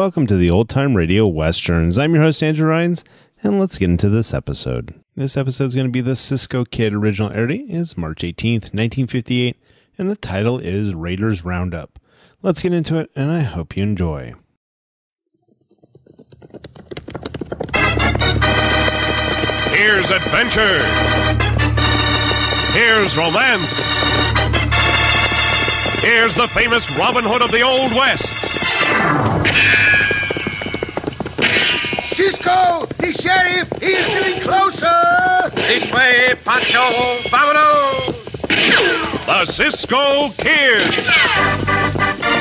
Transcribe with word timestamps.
Welcome 0.00 0.26
to 0.28 0.36
the 0.38 0.48
Old 0.48 0.70
Time 0.70 0.96
Radio 0.96 1.26
Westerns. 1.26 1.98
I'm 1.98 2.14
your 2.14 2.22
host, 2.22 2.42
Andrew 2.42 2.70
Rhynes, 2.70 3.04
and 3.42 3.60
let's 3.60 3.76
get 3.76 3.90
into 3.90 4.08
this 4.08 4.32
episode. 4.32 4.98
This 5.14 5.36
episode 5.36 5.64
is 5.64 5.74
going 5.74 5.88
to 5.88 5.92
be 5.92 6.00
the 6.00 6.16
Cisco 6.16 6.64
Kid 6.64 6.94
original 6.94 7.30
air 7.32 7.46
date 7.46 7.66
is 7.68 7.98
March 7.98 8.22
18th, 8.22 8.72
1958, 8.72 9.60
and 9.98 10.08
the 10.10 10.16
title 10.16 10.58
is 10.58 10.94
Raiders 10.94 11.44
Roundup. 11.44 11.98
Let's 12.40 12.62
get 12.62 12.72
into 12.72 12.96
it, 12.96 13.10
and 13.14 13.30
I 13.30 13.40
hope 13.40 13.76
you 13.76 13.82
enjoy. 13.82 14.32
Here's 19.68 20.10
adventure. 20.10 20.80
Here's 22.72 23.18
romance. 23.18 23.92
Here's 26.00 26.34
the 26.34 26.48
famous 26.54 26.90
Robin 26.92 27.22
Hood 27.24 27.42
of 27.42 27.52
the 27.52 27.60
Old 27.60 27.92
West. 27.92 28.59
Cisco, 32.12 32.86
the 32.98 33.12
sheriff, 33.12 33.68
he 33.80 33.92
is 33.92 34.06
getting 34.08 34.40
closer. 34.42 35.50
This 35.54 35.90
way, 35.92 36.34
Pancho, 36.44 36.88
vámonos! 37.28 38.16
The 39.26 39.46
Cisco 39.46 40.30
Kid. 40.38 42.39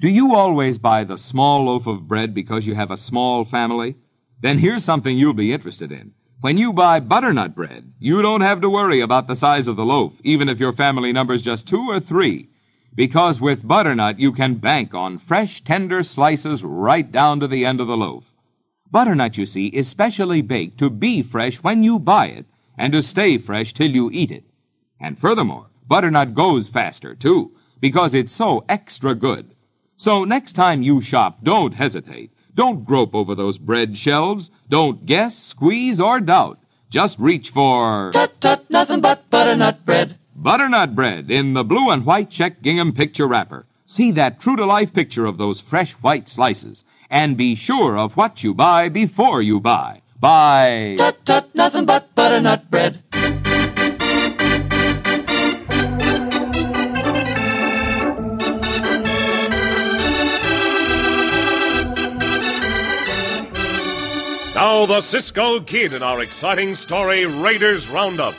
Do 0.00 0.08
you 0.08 0.34
always 0.34 0.78
buy 0.78 1.04
the 1.04 1.18
small 1.18 1.64
loaf 1.66 1.86
of 1.86 2.08
bread 2.08 2.32
because 2.32 2.66
you 2.66 2.74
have 2.74 2.90
a 2.90 2.96
small 2.96 3.44
family? 3.44 3.96
Then 4.40 4.56
here's 4.56 4.82
something 4.82 5.14
you'll 5.14 5.34
be 5.34 5.52
interested 5.52 5.92
in. 5.92 6.12
When 6.40 6.56
you 6.56 6.72
buy 6.72 7.00
butternut 7.00 7.54
bread, 7.54 7.92
you 7.98 8.22
don't 8.22 8.40
have 8.40 8.62
to 8.62 8.70
worry 8.70 9.02
about 9.02 9.28
the 9.28 9.36
size 9.36 9.68
of 9.68 9.76
the 9.76 9.84
loaf, 9.84 10.14
even 10.24 10.48
if 10.48 10.58
your 10.58 10.72
family 10.72 11.12
number's 11.12 11.42
just 11.42 11.68
two 11.68 11.90
or 11.90 12.00
three. 12.00 12.48
Because 12.94 13.42
with 13.42 13.68
butternut, 13.68 14.18
you 14.18 14.32
can 14.32 14.54
bank 14.54 14.94
on 14.94 15.18
fresh, 15.18 15.60
tender 15.60 16.02
slices 16.02 16.64
right 16.64 17.12
down 17.12 17.38
to 17.40 17.46
the 17.46 17.66
end 17.66 17.78
of 17.78 17.86
the 17.86 17.94
loaf. 17.94 18.32
Butternut, 18.90 19.36
you 19.36 19.44
see, 19.44 19.66
is 19.66 19.86
specially 19.86 20.40
baked 20.40 20.78
to 20.78 20.88
be 20.88 21.20
fresh 21.20 21.62
when 21.62 21.84
you 21.84 21.98
buy 21.98 22.28
it 22.28 22.46
and 22.78 22.94
to 22.94 23.02
stay 23.02 23.36
fresh 23.36 23.74
till 23.74 23.90
you 23.90 24.10
eat 24.14 24.30
it. 24.30 24.44
And 24.98 25.18
furthermore, 25.18 25.66
butternut 25.86 26.32
goes 26.32 26.70
faster, 26.70 27.14
too, 27.14 27.54
because 27.80 28.14
it's 28.14 28.32
so 28.32 28.64
extra 28.66 29.14
good. 29.14 29.54
So 30.00 30.24
next 30.24 30.54
time 30.54 30.80
you 30.80 31.02
shop, 31.02 31.40
don't 31.42 31.74
hesitate. 31.74 32.30
Don't 32.54 32.86
grope 32.86 33.14
over 33.14 33.34
those 33.34 33.58
bread 33.58 33.98
shelves. 33.98 34.50
Don't 34.66 35.04
guess, 35.04 35.36
squeeze, 35.36 36.00
or 36.00 36.20
doubt. 36.20 36.58
Just 36.88 37.18
reach 37.18 37.50
for 37.50 38.10
Tut 38.10 38.40
tut, 38.40 38.70
nothing 38.70 39.02
but 39.02 39.28
butternut 39.28 39.84
bread. 39.84 40.16
butternut 40.34 40.94
bread 40.94 41.30
in 41.30 41.52
the 41.52 41.64
blue 41.64 41.90
and 41.90 42.06
white 42.06 42.30
check 42.30 42.62
gingham 42.62 42.94
picture 42.94 43.28
wrapper. 43.28 43.66
See 43.84 44.10
that 44.12 44.40
true 44.40 44.56
to 44.56 44.64
life 44.64 44.94
picture 44.94 45.26
of 45.26 45.36
those 45.36 45.60
fresh 45.60 45.92
white 45.92 46.28
slices. 46.28 46.82
And 47.10 47.36
be 47.36 47.54
sure 47.54 47.98
of 47.98 48.16
what 48.16 48.42
you 48.42 48.54
buy 48.54 48.88
before 48.88 49.42
you 49.42 49.60
buy. 49.60 50.00
Buy. 50.18 50.94
Tut 50.96 51.26
tut, 51.26 51.54
nothing 51.54 51.84
but 51.84 52.14
butternut 52.14 52.70
bread. 52.70 53.02
Now, 64.60 64.84
the 64.84 65.00
Cisco 65.00 65.58
Kid 65.60 65.94
in 65.94 66.02
our 66.02 66.20
exciting 66.20 66.74
story, 66.74 67.24
Raiders 67.24 67.88
Roundup. 67.88 68.34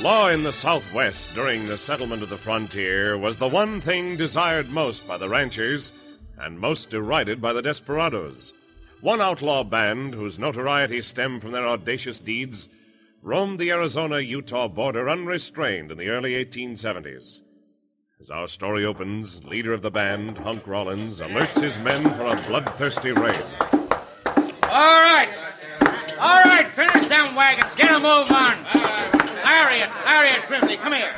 Law 0.00 0.28
in 0.28 0.42
the 0.42 0.52
Southwest 0.52 1.32
during 1.32 1.66
the 1.66 1.78
settlement 1.78 2.22
of 2.22 2.28
the 2.28 2.36
frontier 2.36 3.16
was 3.16 3.38
the 3.38 3.48
one 3.48 3.80
thing 3.80 4.18
desired 4.18 4.68
most 4.68 5.08
by 5.08 5.16
the 5.16 5.30
ranchers 5.30 5.94
and 6.38 6.60
most 6.60 6.90
derided 6.90 7.40
by 7.40 7.54
the 7.54 7.62
desperados. 7.62 8.52
One 9.00 9.22
outlaw 9.22 9.64
band, 9.64 10.12
whose 10.12 10.38
notoriety 10.38 11.00
stemmed 11.00 11.40
from 11.40 11.52
their 11.52 11.66
audacious 11.66 12.20
deeds, 12.20 12.68
roamed 13.22 13.58
the 13.58 13.70
Arizona 13.70 14.20
Utah 14.20 14.68
border 14.68 15.08
unrestrained 15.08 15.90
in 15.90 15.96
the 15.96 16.10
early 16.10 16.32
1870s. 16.32 17.40
As 18.20 18.28
our 18.28 18.48
story 18.48 18.84
opens, 18.84 19.42
leader 19.44 19.72
of 19.72 19.80
the 19.80 19.90
band, 19.90 20.36
Hunk 20.36 20.66
Rollins, 20.66 21.20
alerts 21.20 21.58
his 21.58 21.78
men 21.78 22.04
for 22.12 22.26
a 22.26 22.36
bloodthirsty 22.46 23.12
raid. 23.12 23.42
All 24.64 25.00
right. 25.00 25.30
All 26.18 26.42
right, 26.44 26.66
finish 26.74 27.08
them 27.08 27.34
wagons. 27.34 27.74
Get 27.76 27.90
a 27.90 27.98
move 27.98 28.30
on. 28.30 28.62
Lariat, 29.42 29.88
Lariat 30.04 30.42
Grimley, 30.42 30.76
come 30.76 30.92
here. 30.92 31.14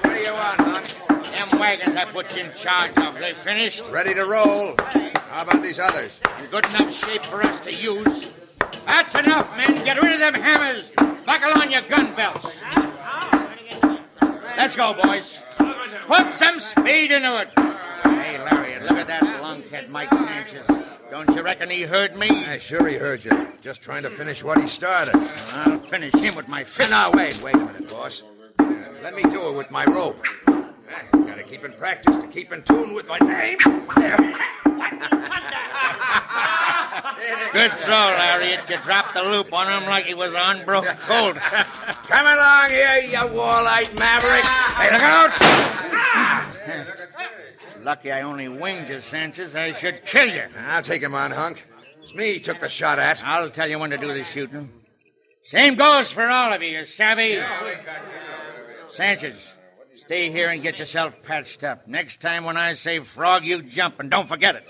what 0.00 0.14
do 0.14 0.20
you 0.20 0.32
want, 0.32 0.58
Hunk? 0.58 0.86
Them 1.30 1.60
wagons 1.60 1.96
I 1.96 2.06
put 2.06 2.34
you 2.34 2.44
in 2.44 2.54
charge 2.54 2.96
of, 2.96 3.12
they 3.18 3.34
finished? 3.34 3.84
Ready 3.90 4.14
to 4.14 4.24
roll. 4.24 4.74
How 5.28 5.42
about 5.42 5.62
these 5.62 5.78
others? 5.78 6.18
In 6.42 6.46
good 6.46 6.64
enough 6.70 6.94
shape 6.94 7.22
for 7.24 7.42
us 7.42 7.60
to 7.60 7.74
use. 7.74 8.26
That's 8.86 9.14
enough, 9.14 9.54
men. 9.54 9.84
Get 9.84 10.00
rid 10.00 10.14
of 10.14 10.20
them 10.20 10.34
hammers. 10.34 10.90
Buckle 11.26 11.60
on 11.60 11.70
your 11.70 11.82
gun 11.82 12.14
belts. 12.14 12.56
Let's 14.56 14.76
go, 14.76 14.94
boys. 14.94 15.40
Put 16.06 16.36
some 16.36 16.60
speed 16.60 17.12
into 17.12 17.40
it. 17.40 17.48
Hey, 18.04 18.38
Lariat, 18.38 18.82
look 18.82 18.98
at 18.98 19.06
that 19.06 19.22
lunkhead, 19.42 19.88
Mike 19.88 20.12
Sanchez. 20.12 20.66
Don't 21.10 21.34
you 21.34 21.42
reckon 21.42 21.70
he 21.70 21.82
heard 21.82 22.16
me? 22.16 22.28
Yeah, 22.28 22.56
sure 22.56 22.86
he 22.86 22.96
heard 22.96 23.24
you. 23.24 23.48
Just 23.60 23.82
trying 23.82 24.02
to 24.04 24.10
finish 24.10 24.44
what 24.44 24.60
he 24.60 24.66
started. 24.66 25.14
I'll 25.54 25.78
finish 25.78 26.14
him 26.14 26.34
with 26.34 26.48
my 26.48 26.64
fist. 26.64 26.90
Now, 26.90 27.10
wait, 27.10 27.40
wait 27.42 27.54
a 27.54 27.58
minute, 27.58 27.88
boss. 27.88 28.22
Let 28.58 29.14
me 29.14 29.22
do 29.22 29.48
it 29.48 29.52
with 29.56 29.70
my 29.70 29.84
rope. 29.86 30.24
Gotta 30.46 31.42
keep 31.44 31.64
in 31.64 31.72
practice 31.72 32.16
to 32.16 32.26
keep 32.28 32.52
in 32.52 32.62
tune 32.62 32.94
with 32.94 33.08
my 33.08 33.18
name. 33.18 33.58
There. 33.96 34.36
Good 37.52 37.72
throw, 37.72 37.94
Lariat. 37.94 38.68
You 38.68 38.78
dropped 38.84 39.14
the 39.14 39.22
loop 39.22 39.52
on 39.52 39.66
him 39.66 39.88
like 39.88 40.04
he 40.04 40.14
was 40.14 40.34
on 40.34 40.64
broke 40.64 40.86
colt. 41.00 41.36
Come 42.06 42.26
along 42.26 42.70
here, 42.70 42.96
you 42.96 43.18
walleye 43.18 43.92
maverick. 43.98 44.44
Hey, 44.44 44.92
look 44.92 45.02
out! 45.02 45.32
Lucky 47.82 48.12
I 48.12 48.22
only 48.22 48.48
winged 48.48 48.88
you, 48.88 49.00
Sanchez. 49.00 49.54
I 49.54 49.72
should 49.72 50.04
kill 50.04 50.28
you. 50.28 50.44
I'll 50.66 50.82
take 50.82 51.02
him 51.02 51.14
on, 51.14 51.30
Hunk. 51.30 51.66
It's 52.02 52.14
me 52.14 52.34
he 52.34 52.40
took 52.40 52.60
the 52.60 52.68
shot 52.68 52.98
at. 52.98 53.22
I'll 53.24 53.50
tell 53.50 53.68
you 53.68 53.78
when 53.78 53.90
to 53.90 53.98
do 53.98 54.12
the 54.12 54.24
shooting. 54.24 54.70
Same 55.42 55.74
goes 55.74 56.10
for 56.10 56.26
all 56.28 56.52
of 56.52 56.62
you, 56.62 56.78
you 56.78 56.84
savvy. 56.84 57.40
Sanchez, 58.88 59.56
stay 59.94 60.30
here 60.30 60.50
and 60.50 60.62
get 60.62 60.78
yourself 60.78 61.22
patched 61.22 61.64
up. 61.64 61.88
Next 61.88 62.20
time 62.20 62.44
when 62.44 62.56
I 62.56 62.74
say 62.74 63.00
frog, 63.00 63.44
you 63.44 63.62
jump, 63.62 64.00
and 64.00 64.10
don't 64.10 64.28
forget 64.28 64.56
it. 64.56 64.66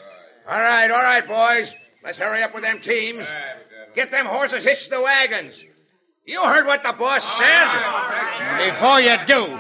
All 0.49 0.61
right, 0.61 0.91
all 0.91 1.03
right, 1.03 1.27
boys. 1.27 1.75
Let's 2.03 2.19
hurry 2.19 2.43
up 2.43 2.55
with 2.55 2.63
them 2.63 2.81
teams. 2.81 3.27
Get 3.95 4.11
them 4.11 4.27
horses 4.27 4.65
hitched 4.65 4.85
to 4.85 4.91
the 4.91 5.03
wagons. 5.03 5.65
You 6.25 6.45
heard 6.45 6.67
what 6.67 6.83
the 6.83 6.93
boss 6.93 7.25
said. 7.39 8.71
Before 8.71 9.01
you 9.01 9.17
do, 9.27 9.59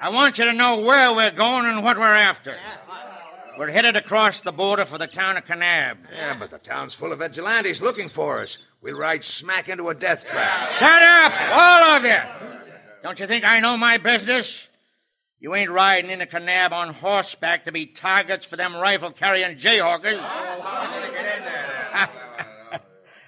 I 0.00 0.10
want 0.10 0.38
you 0.38 0.44
to 0.44 0.52
know 0.52 0.80
where 0.80 1.14
we're 1.14 1.30
going 1.30 1.66
and 1.66 1.82
what 1.82 1.96
we're 1.96 2.04
after. 2.04 2.56
We're 3.58 3.70
headed 3.70 3.96
across 3.96 4.40
the 4.40 4.52
border 4.52 4.84
for 4.84 4.98
the 4.98 5.06
town 5.06 5.36
of 5.36 5.44
Kanab. 5.44 5.98
Yeah, 6.12 6.36
but 6.38 6.50
the 6.50 6.58
town's 6.58 6.94
full 6.94 7.12
of 7.12 7.18
vigilantes 7.18 7.82
looking 7.82 8.08
for 8.08 8.40
us. 8.40 8.58
We'll 8.80 8.96
ride 8.96 9.22
smack 9.22 9.68
into 9.68 9.88
a 9.88 9.94
death 9.94 10.26
trap. 10.26 10.58
Shut 10.78 11.02
up, 11.02 11.32
all 11.52 11.96
of 11.96 12.04
you! 12.04 12.18
Don't 13.02 13.20
you 13.20 13.26
think 13.26 13.44
I 13.44 13.60
know 13.60 13.76
my 13.76 13.98
business? 13.98 14.68
You 15.42 15.56
ain't 15.56 15.72
riding 15.72 16.08
in 16.08 16.20
a 16.20 16.26
Kanab 16.26 16.70
on 16.70 16.94
horseback 16.94 17.64
to 17.64 17.72
be 17.72 17.84
targets 17.84 18.46
for 18.46 18.54
them 18.54 18.76
rifle 18.76 19.10
carrying 19.10 19.56
jayhawkers. 19.56 20.16
Oh, 20.16 21.98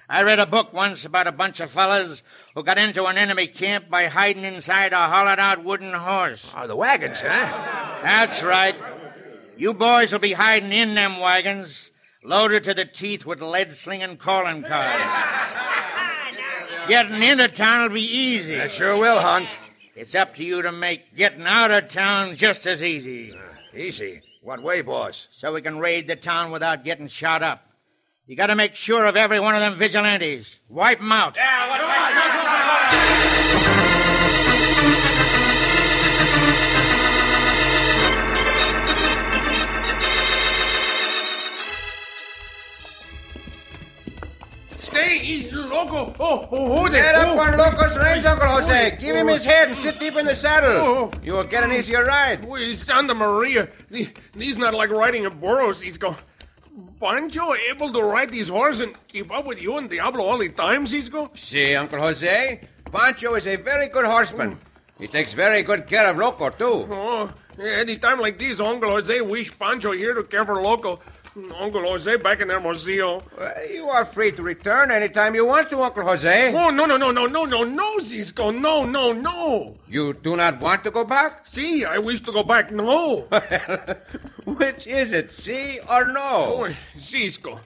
I 0.09 0.23
read 0.23 0.39
a 0.39 0.45
book 0.45 0.71
once 0.71 1.03
about 1.03 1.27
a 1.27 1.33
bunch 1.33 1.59
of 1.59 1.71
fellas 1.71 2.23
who 2.53 2.63
got 2.63 2.77
into 2.77 3.03
an 3.07 3.17
enemy 3.17 3.47
camp 3.47 3.89
by 3.89 4.05
hiding 4.05 4.45
inside 4.45 4.93
a 4.93 5.07
hollowed 5.09 5.39
out 5.39 5.65
wooden 5.65 5.91
horse. 5.91 6.53
Oh, 6.55 6.67
the 6.67 6.75
wagons, 6.77 7.19
huh? 7.19 7.99
That's 8.01 8.41
right. 8.41 8.77
You 9.57 9.73
boys 9.73 10.13
will 10.13 10.19
be 10.19 10.31
hiding 10.31 10.71
in 10.71 10.95
them 10.95 11.19
wagons, 11.19 11.91
loaded 12.23 12.63
to 12.63 12.73
the 12.73 12.85
teeth 12.85 13.25
with 13.25 13.41
lead 13.41 13.73
slinging 13.73 14.15
calling 14.15 14.63
cards. 14.63 15.03
Getting 16.87 17.21
into 17.21 17.49
town 17.49 17.81
will 17.81 17.89
be 17.89 18.03
easy. 18.03 18.57
I 18.61 18.67
sure 18.67 18.95
will, 18.95 19.19
Hunk. 19.19 19.49
It's 19.95 20.13
up 20.13 20.35
to 20.35 20.43
you 20.43 20.61
to 20.61 20.73
make 20.73 21.15
getting 21.15 21.43
out 21.43 21.71
of 21.71 21.87
town 21.87 22.35
just 22.35 22.67
as 22.67 22.83
easy. 22.83 23.31
Uh, 23.31 23.77
easy. 23.77 24.21
What 24.41 24.61
way, 24.61 24.81
boss? 24.81 25.29
So 25.31 25.53
we 25.53 25.61
can 25.61 25.79
raid 25.79 26.05
the 26.07 26.17
town 26.17 26.51
without 26.51 26.83
getting 26.83 27.07
shot 27.07 27.41
up. 27.41 27.65
You 28.27 28.35
gotta 28.35 28.55
make 28.55 28.75
sure 28.75 29.05
of 29.05 29.15
every 29.15 29.39
one 29.39 29.55
of 29.55 29.61
them 29.61 29.75
vigilantes. 29.75 30.59
Wipe 30.67 30.99
them 30.99 31.13
out. 31.13 31.37
Stay, 44.95 45.19
easy, 45.19 45.51
loco. 45.51 46.13
Oh, 46.19 46.47
oh, 46.51 46.75
hold 46.75 46.87
it. 46.89 46.93
Get 46.93 47.15
oh, 47.15 47.33
up 47.33 47.37
Oh. 47.37 47.41
on 47.41 47.57
Loco's 47.57 47.97
reins, 47.97 48.25
Uncle 48.25 48.47
Jose. 48.47 48.95
Give 48.99 49.15
him 49.15 49.27
his 49.27 49.43
head 49.43 49.67
and 49.67 49.77
sit 49.77 49.99
deep 49.99 50.15
in 50.15 50.25
the 50.25 50.35
saddle. 50.35 50.71
Oh. 50.71 51.11
You 51.21 51.33
will 51.33 51.43
get 51.43 51.63
an 51.65 51.71
easier 51.73 52.05
ride. 52.05 52.45
Wait, 52.45 52.77
Santa 52.77 53.13
Maria. 53.13 53.67
The- 53.91 54.07
These 54.33 54.57
not 54.57 54.73
like 54.73 54.89
riding 54.91 55.25
in 55.25 55.37
burros. 55.39 55.81
He's 55.81 55.97
go. 55.97 56.15
Pancho 56.99 57.53
able 57.71 57.91
to 57.91 58.01
ride 58.01 58.29
these 58.29 58.47
horses 58.49 58.81
and 58.87 59.07
keep 59.07 59.33
up 59.33 59.45
with 59.45 59.61
you 59.61 59.77
and 59.77 59.89
Diablo 59.89 60.23
all 60.23 60.37
the 60.37 60.49
times 60.49 60.91
he's 60.91 61.09
go? 61.09 61.29
See, 61.33 61.75
Uncle 61.75 61.99
Jose, 61.99 62.61
Pancho 62.91 63.35
is 63.35 63.47
a 63.47 63.55
very 63.57 63.87
good 63.89 64.05
horseman. 64.05 64.57
He 64.99 65.07
takes 65.07 65.33
very 65.33 65.61
good 65.61 65.87
care 65.87 66.07
of 66.09 66.17
Loco, 66.17 66.49
too. 66.49 66.87
Oh, 66.89 67.29
any 67.61 67.97
time 67.97 68.19
like 68.19 68.37
this, 68.37 68.59
Uncle 68.61 68.89
Jose 68.89 69.19
wish 69.21 69.57
Pancho 69.59 69.91
here 69.91 70.13
to 70.13 70.23
care 70.23 70.45
for 70.45 70.61
Loco. 70.61 70.99
Uncle 71.59 71.81
Jose 71.81 72.15
back 72.17 72.39
in 72.39 72.49
Hermosillo. 72.49 73.21
Uh, 73.37 73.49
you 73.73 73.87
are 73.89 74.05
free 74.05 74.31
to 74.31 74.41
return 74.41 74.89
anytime 74.89 75.35
you 75.35 75.45
want 75.45 75.69
to, 75.69 75.81
Uncle 75.81 76.03
Jose. 76.05 76.53
Oh, 76.55 76.69
no, 76.69 76.85
no, 76.85 76.95
no, 76.95 77.11
no, 77.11 77.25
no, 77.25 77.43
no, 77.43 77.63
no, 77.63 77.99
Cisco. 77.99 78.51
No, 78.51 78.85
no, 78.85 79.11
no. 79.11 79.73
You 79.89 80.13
do 80.13 80.37
not 80.37 80.61
want 80.61 80.83
to 80.85 80.91
go 80.91 81.03
back? 81.03 81.45
See, 81.45 81.83
I 81.83 81.97
wish 81.97 82.21
to 82.21 82.31
go 82.31 82.43
back. 82.43 82.71
No. 82.71 83.17
Which 84.45 84.87
is 84.87 85.11
it, 85.11 85.29
see 85.29 85.79
or 85.91 86.07
no? 86.07 86.21
Oh, 86.47 86.69
Cisco. 86.99 87.59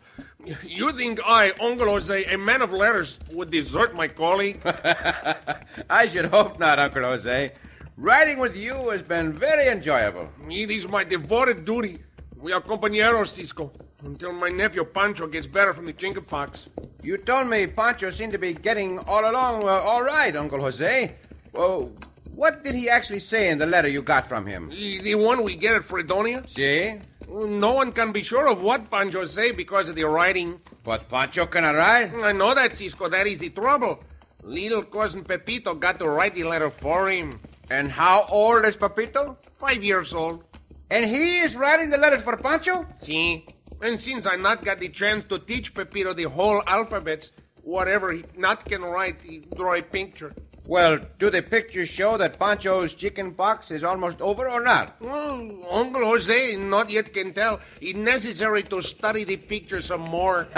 You 0.63 0.92
think 0.94 1.19
I, 1.24 1.51
Uncle 1.62 1.89
Jose, 1.89 2.24
a 2.24 2.38
man 2.38 2.63
of 2.63 2.72
letters, 2.72 3.19
would 3.31 3.51
desert 3.51 3.94
my 3.94 4.07
colleague? 4.07 4.62
I 5.89 6.07
should 6.07 6.25
hope 6.25 6.57
not, 6.60 6.80
Uncle 6.80 7.04
Jose. 7.04 7.51
Riding 7.98 8.39
with 8.39 8.56
you 8.56 8.89
has 8.89 9.01
been 9.01 9.31
very 9.31 9.68
enjoyable. 9.68 10.30
It 10.50 10.72
is 10.72 10.89
my 10.89 11.04
devoted 11.04 11.65
duty. 11.65 11.98
We 12.41 12.53
are 12.53 12.62
compañeros, 12.62 13.27
Cisco, 13.27 13.69
until 14.06 14.31
my 14.31 14.47
nephew 14.47 14.86
Pancho 14.86 15.27
gets 15.27 15.45
better 15.45 15.74
from 15.74 15.86
the 15.86 15.91
chickenpox. 15.91 16.69
You 17.03 17.18
told 17.18 17.50
me 17.50 17.68
Pancho 17.68 18.09
seemed 18.12 18.31
to 18.31 18.38
be 18.38 18.53
getting 18.53 18.97
all 19.00 19.30
along 19.30 19.65
uh, 19.65 19.68
all 19.68 20.03
right, 20.03 20.33
Uncle 20.38 20.62
Jose. 20.62 21.13
Well, 21.53 21.91
what 22.36 22.63
did 22.63 22.75
he 22.75 22.89
actually 22.89 23.19
say 23.19 23.50
in 23.50 23.57
the 23.57 23.65
letter 23.65 23.89
you 23.89 24.01
got 24.01 24.25
from 24.25 24.45
him? 24.45 24.69
The, 24.69 25.01
the 25.01 25.15
one 25.15 25.44
we 25.44 25.57
get 25.57 25.75
at 25.75 25.83
Fredonia? 25.83 26.44
See? 26.47 26.95
No 27.30 27.74
one 27.74 27.91
can 27.91 28.13
be 28.13 28.24
sure 28.24 28.47
of 28.47 28.63
what 28.63 28.89
Pancho 28.89 29.25
say 29.25 29.51
because 29.51 29.89
of 29.89 29.95
the 29.95 30.06
writing. 30.06 30.62
But 30.83 31.09
Pancho 31.09 31.45
cannot 31.45 31.75
write? 31.75 32.15
I 32.24 32.31
know 32.31 32.56
that, 32.56 32.71
Cisco. 32.71 33.07
That 33.07 33.27
is 33.27 33.39
the 33.39 33.50
trouble. 33.50 34.00
Little 34.45 34.83
cousin 34.83 35.25
Pepito 35.25 35.75
got 35.75 36.00
to 36.00 36.07
write 36.07 36.36
the 36.36 36.45
letter 36.45 36.69
for 36.69 37.09
him. 37.09 37.33
And 37.69 37.91
how 37.91 38.25
old 38.31 38.63
is 38.63 38.77
Pepito? 38.77 39.38
Five 39.57 39.83
years 39.83 40.13
old. 40.13 40.45
And 40.91 41.06
he 41.06 41.39
is 41.39 41.56
writing 41.56 41.89
the 41.89 41.97
letters 41.97 42.21
for 42.21 42.36
Pancho? 42.36 42.86
See? 43.01 43.45
And 43.81 44.01
since 44.01 44.25
I 44.25 44.36
not 44.36 44.65
got 44.65 44.80
the 44.80 44.89
chance 44.89 45.24
to 45.25 45.38
teach 45.38 45.74
Pepito 45.74 46.13
the 46.13 46.24
whole 46.24 46.62
alphabets, 46.68 47.31
whatever 47.63 48.12
he 48.12 48.24
not 48.38 48.65
can 48.65 48.81
write, 48.81 49.21
he 49.21 49.41
draw 49.56 49.75
a 49.75 49.81
picture. 49.81 50.31
Well, 50.68 51.00
do 51.18 51.30
the 51.30 51.41
pictures 51.41 51.89
show 51.89 52.18
that 52.18 52.38
Pancho's 52.38 52.94
chicken 52.94 53.33
pox 53.33 53.71
is 53.71 53.83
almost 53.83 54.21
over 54.21 54.50
or 54.50 54.62
not? 54.62 54.95
Well, 55.01 55.41
Uncle 55.71 56.06
Jose 56.06 56.56
not 56.57 56.89
yet 56.89 57.13
can 57.13 57.33
tell. 57.33 57.59
It's 57.81 57.97
necessary 57.97 58.63
to 58.63 58.81
study 58.81 59.24
the 59.24 59.38
picture 59.38 59.81
some 59.81 60.01
more. 60.12 60.47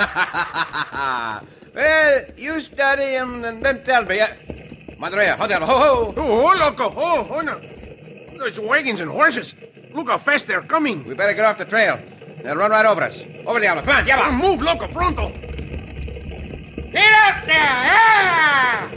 well, 1.75 2.22
you 2.38 2.60
study 2.60 3.13
him 3.16 3.44
and 3.44 3.63
then 3.63 3.83
tell 3.83 4.04
me. 4.06 4.19
Uh, 4.19 4.28
Madrea, 5.00 5.36
hold 5.36 5.51
on. 5.51 5.62
Ho, 5.62 5.78
ho. 5.78 6.13
Oh, 6.18 6.54
oh, 6.54 6.57
loco. 6.60 6.89
Oh, 6.95 7.28
oh, 7.30 7.42
no. 7.42 7.60
Those 8.38 8.60
wagons 8.60 9.00
and 9.00 9.10
horses. 9.10 9.56
Look 9.94 10.10
how 10.10 10.18
fast 10.18 10.48
they're 10.48 10.62
coming. 10.62 11.04
We 11.04 11.14
better 11.16 11.34
get 11.34 11.46
off 11.46 11.58
the 11.58 11.66
trail. 11.66 12.00
They'll 12.44 12.56
run 12.56 12.72
right 12.72 12.86
over 12.86 13.04
us. 13.04 13.24
Over 13.46 13.60
the 13.60 13.66
Come 13.68 13.90
on, 13.90 14.06
Diablo. 14.06 14.32
Move, 14.32 14.62
loco, 14.62 14.88
pronto. 14.88 15.30
Get 16.92 17.14
up 17.24 17.44
there! 17.46 17.56
Yeah! 17.56 18.92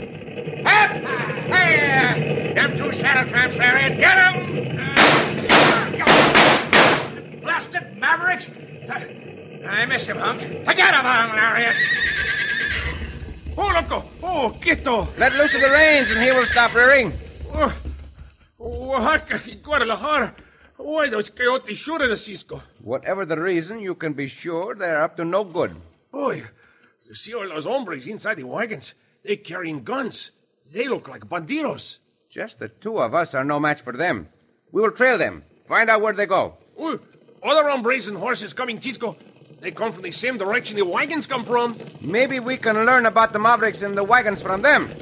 Up! 0.65 0.91
Hey! 1.51 2.53
Them 2.53 2.75
two 2.77 2.91
saddle 2.91 3.29
tramps, 3.29 3.57
Larry. 3.57 3.95
Get 3.97 4.15
them! 4.15 4.35
Blasted 7.41 7.97
mavericks! 7.97 8.49
I 9.67 9.85
missed 9.85 10.07
him, 10.07 10.17
Hunk. 10.17 10.41
Forget 10.41 10.93
about 10.93 11.27
them, 11.27 11.35
Larry. 11.35 11.73
Oh, 13.57 13.71
loco. 13.73 14.05
Oh, 14.21 14.57
quieto. 14.61 15.07
Let 15.17 15.33
loose 15.33 15.55
of 15.55 15.61
the 15.61 15.69
reins 15.69 16.11
and 16.11 16.21
he 16.21 16.31
will 16.31 16.45
stop 16.45 16.73
rearing. 16.73 17.13
Oh, 17.53 17.73
oh 18.59 18.95
Oaxaca 18.95 19.41
y 19.47 19.55
Guadalajara. 19.61 20.35
Why 20.85 21.09
those 21.09 21.31
coyotes 21.31 21.79
shooting 21.79 22.03
at 22.03 22.09
the 22.09 22.15
Cisco? 22.15 22.61
Whatever 22.83 23.25
the 23.25 23.41
reason, 23.41 23.79
you 23.79 23.95
can 23.95 24.13
be 24.13 24.27
sure 24.27 24.75
they're 24.75 25.01
up 25.01 25.17
to 25.17 25.25
no 25.25 25.43
good. 25.43 25.71
Boy, 26.11 26.43
you 27.07 27.15
see 27.15 27.33
all 27.33 27.49
those 27.49 27.65
hombres 27.65 28.05
inside 28.05 28.35
the 28.35 28.43
wagons? 28.43 28.93
They're 29.23 29.35
carrying 29.37 29.83
guns. 29.83 30.29
They 30.71 30.87
look 30.87 31.07
like 31.07 31.27
bandidos. 31.27 31.97
Just 32.29 32.59
the 32.59 32.69
two 32.69 32.99
of 32.99 33.15
us 33.15 33.33
are 33.33 33.43
no 33.43 33.59
match 33.59 33.81
for 33.81 33.93
them. 33.93 34.29
We 34.71 34.83
will 34.83 34.91
trail 34.91 35.17
them, 35.17 35.43
find 35.65 35.89
out 35.89 36.03
where 36.03 36.13
they 36.13 36.27
go. 36.27 36.55
Oh, 36.77 36.99
other 37.41 37.67
hombres 37.67 38.05
and 38.07 38.17
horses 38.17 38.53
coming, 38.53 38.79
Cisco. 38.79 39.17
They 39.61 39.71
come 39.71 39.91
from 39.91 40.03
the 40.03 40.11
same 40.11 40.37
direction 40.37 40.77
the 40.77 40.85
wagons 40.85 41.25
come 41.25 41.45
from. 41.45 41.79
Maybe 41.99 42.39
we 42.39 42.57
can 42.57 42.85
learn 42.85 43.07
about 43.07 43.33
the 43.33 43.39
Mavericks 43.39 43.81
and 43.81 43.97
the 43.97 44.03
wagons 44.03 44.39
from 44.39 44.61
them. 44.61 44.93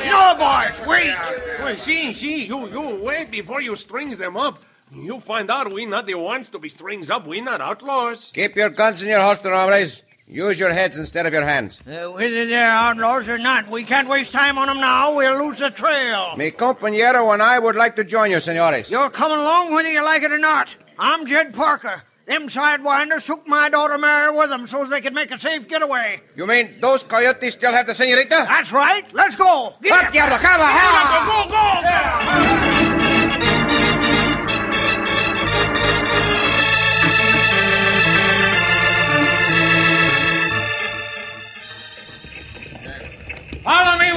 No, 0.00 0.34
boys, 0.38 0.86
wait. 0.86 1.14
Well, 1.60 1.76
see, 1.76 2.12
see, 2.12 2.46
you, 2.46 2.68
you 2.68 3.02
wait 3.04 3.30
before 3.30 3.60
you 3.60 3.76
strings 3.76 4.18
them 4.18 4.36
up. 4.36 4.64
You 4.94 5.20
find 5.20 5.50
out 5.50 5.72
we 5.72 5.86
not 5.86 6.06
the 6.06 6.14
ones 6.14 6.48
to 6.50 6.58
be 6.58 6.68
strings 6.68 7.10
up. 7.10 7.26
We 7.26 7.40
not 7.40 7.60
outlaws. 7.60 8.30
Keep 8.34 8.56
your 8.56 8.70
guns 8.70 9.02
in 9.02 9.08
your 9.08 9.20
holster, 9.20 9.52
hombres. 9.52 10.02
Use 10.26 10.58
your 10.58 10.72
heads 10.72 10.96
instead 10.96 11.26
of 11.26 11.32
your 11.32 11.42
hands. 11.44 11.78
Uh, 11.80 12.10
whether 12.10 12.46
they're 12.46 12.70
outlaws 12.70 13.28
or 13.28 13.38
not, 13.38 13.68
we 13.68 13.84
can't 13.84 14.08
waste 14.08 14.32
time 14.32 14.56
on 14.56 14.66
them 14.68 14.78
now. 14.80 15.14
We'll 15.16 15.44
lose 15.44 15.58
the 15.58 15.70
trail. 15.70 16.34
Mi 16.36 16.50
compañero 16.50 17.32
and 17.34 17.42
I 17.42 17.58
would 17.58 17.76
like 17.76 17.96
to 17.96 18.04
join 18.04 18.30
you, 18.30 18.40
senores. 18.40 18.90
You're 18.90 19.10
coming 19.10 19.38
along 19.38 19.74
whether 19.74 19.90
you 19.90 20.02
like 20.02 20.22
it 20.22 20.32
or 20.32 20.38
not. 20.38 20.74
I'm 20.98 21.26
Jed 21.26 21.52
Parker. 21.52 22.02
Them 22.26 22.48
sidewinders 22.48 23.26
took 23.26 23.46
my 23.48 23.68
daughter 23.68 23.98
Mary 23.98 24.36
with 24.36 24.48
them 24.48 24.66
so 24.66 24.84
they 24.84 25.00
could 25.00 25.14
make 25.14 25.30
a 25.30 25.38
safe 25.38 25.68
getaway. 25.68 26.20
You 26.36 26.46
mean 26.46 26.76
those 26.80 27.02
coyotes 27.02 27.54
still 27.54 27.72
have 27.72 27.86
the 27.86 27.94
senorita? 27.94 28.28
That's 28.48 28.72
right. 28.72 29.04
Let's 29.12 29.36
go. 29.36 29.74
Get 29.82 30.04
Up, 30.04 30.12
Diablo, 30.12 30.38
come 30.38 30.60
on! 30.60 31.26
Go, 31.26 31.48
go, 31.48 31.50
go! 31.50 32.02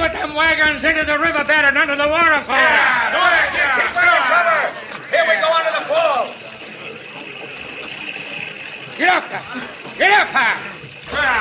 with 0.06 0.12
them 0.12 0.34
wagons 0.34 0.84
into 0.84 1.04
the 1.04 1.18
riverbed 1.18 1.50
and 1.50 1.76
under 1.76 1.96
the 1.96 2.08
waterfall. 2.08 2.54
Yeah, 2.54 3.12
go 3.12 3.18
ahead, 3.18 3.50
yeah. 3.54 3.74
Keep 3.74 3.96
running, 3.96 4.24
cover. 4.30 4.62
Here 5.10 5.24
we 5.26 5.34
go 5.42 5.50
under 5.50 5.72
the 5.78 5.84
fall. 5.90 6.46
Get 8.96 9.08
up, 9.10 9.28
get 9.98 10.20
up, 10.20 10.28
pal. 10.28 10.56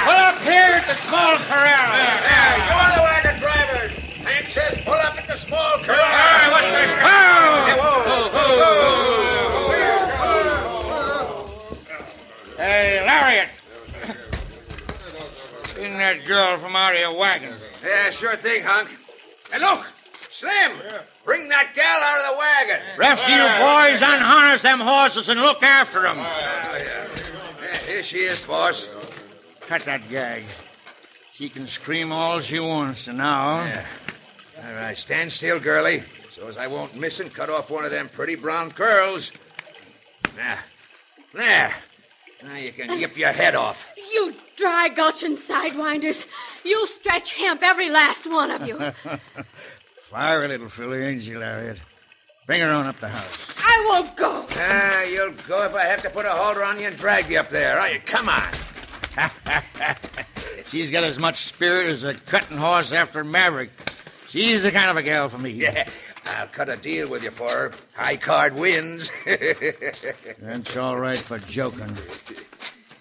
Pull 0.03 0.13
up 0.13 0.41
here 0.41 0.75
at 0.75 0.85
the 0.87 0.93
small 0.93 1.37
corral. 1.47 1.63
Yeah, 1.63 2.57
you 2.59 2.73
are 2.75 2.91
the 2.95 3.01
wagon 3.01 3.39
drivers. 3.39 3.93
And 4.27 4.47
says 4.51 4.77
pull 4.83 4.93
up 4.93 5.17
at 5.17 5.25
the 5.25 5.37
small 5.37 5.77
corral. 5.79 5.97
Hey, 5.97 6.51
what 6.51 6.61
the... 6.61 6.77
Hey, 6.99 7.79
whoa, 7.79 8.05
Hey, 12.57 13.01
Lariat. 13.05 13.49
Bring 15.75 15.97
that 15.97 16.25
girl 16.25 16.57
from 16.57 16.75
out 16.75 16.93
of 16.93 16.99
your 16.99 17.15
wagon. 17.15 17.55
Yeah, 17.83 18.09
sure 18.09 18.35
thing, 18.35 18.63
Hunk. 18.63 18.97
And 19.53 19.61
look, 19.61 19.85
Slim, 20.29 20.81
bring 21.23 21.47
that 21.47 21.73
gal 21.73 22.03
out 22.03 22.19
of 22.19 22.25
the 22.31 22.37
wagon. 22.37 22.81
Rest 22.97 23.23
of 23.23 23.29
you 23.29 23.37
boys 23.63 24.01
unharness 24.01 24.61
them 24.61 24.81
horses 24.81 25.29
and 25.29 25.39
look 25.39 25.63
after 25.63 26.01
them. 26.01 26.17
Oh, 26.19 26.23
yeah, 26.23 27.07
here 27.87 28.03
she 28.03 28.19
is, 28.19 28.45
boss. 28.45 28.89
Cut 29.61 29.81
that 29.81 30.09
gag. 30.09 30.43
She 31.31 31.49
can 31.49 31.67
scream 31.67 32.11
all 32.11 32.39
she 32.39 32.59
wants 32.59 33.05
to 33.05 33.13
now. 33.13 33.65
Yeah. 33.65 33.85
All 34.65 34.73
right, 34.73 34.97
stand 34.97 35.31
still, 35.31 35.59
girlie, 35.59 36.03
so 36.31 36.47
as 36.47 36.57
I 36.57 36.67
won't 36.67 36.95
miss 36.95 37.19
and 37.19 37.33
cut 37.33 37.49
off 37.49 37.69
one 37.69 37.85
of 37.85 37.91
them 37.91 38.07
pretty 38.09 38.35
brown 38.35 38.71
curls. 38.71 39.31
There. 40.35 40.59
there. 41.33 41.73
Now 42.43 42.57
you 42.57 42.71
can 42.71 42.99
yip 42.99 43.17
your 43.17 43.31
head 43.31 43.55
off. 43.55 43.93
You 43.97 44.33
dry 44.55 44.89
gulching 44.89 45.35
sidewinders. 45.35 46.27
You'll 46.63 46.87
stretch 46.87 47.35
hemp, 47.35 47.63
every 47.63 47.89
last 47.89 48.29
one 48.29 48.51
of 48.51 48.67
you. 48.67 48.79
Fiery 50.09 50.47
little 50.47 50.69
filly, 50.69 51.03
ain't 51.03 51.23
she, 51.23 51.35
Lariat? 51.35 51.77
Bring 52.45 52.61
her 52.61 52.69
on 52.69 52.85
up 52.85 52.99
the 52.99 53.09
house. 53.09 53.54
I 53.75 53.85
won't 53.89 54.15
go. 54.15 54.45
Ah, 54.51 55.03
you'll 55.03 55.33
go 55.47 55.65
if 55.65 55.75
I 55.75 55.83
have 55.83 56.01
to 56.03 56.09
put 56.09 56.25
a 56.25 56.29
halter 56.29 56.63
on 56.63 56.79
you 56.79 56.87
and 56.87 56.95
drag 56.95 57.29
you 57.29 57.37
up 57.39 57.49
there. 57.49 57.71
All 57.71 57.77
right, 57.77 58.05
come 58.05 58.29
on. 58.29 58.49
She's 60.67 60.89
got 60.89 61.03
as 61.03 61.19
much 61.19 61.43
spirit 61.43 61.87
as 61.87 62.05
a 62.05 62.13
cutting 62.13 62.57
horse 62.57 62.93
after 62.93 63.25
Maverick. 63.25 63.71
She's 64.29 64.63
the 64.63 64.71
kind 64.71 64.89
of 64.89 64.95
a 64.95 65.03
gal 65.03 65.27
for 65.27 65.37
me. 65.37 65.51
Yeah, 65.51 65.89
I'll 66.37 66.47
cut 66.47 66.69
a 66.69 66.77
deal 66.77 67.09
with 67.09 67.21
you 67.23 67.31
for 67.31 67.49
her. 67.49 67.73
High 67.95 68.15
card 68.15 68.55
wins. 68.55 69.11
That's 70.39 70.77
all 70.77 70.97
right 70.97 71.17
for 71.19 71.39
joking. 71.39 71.97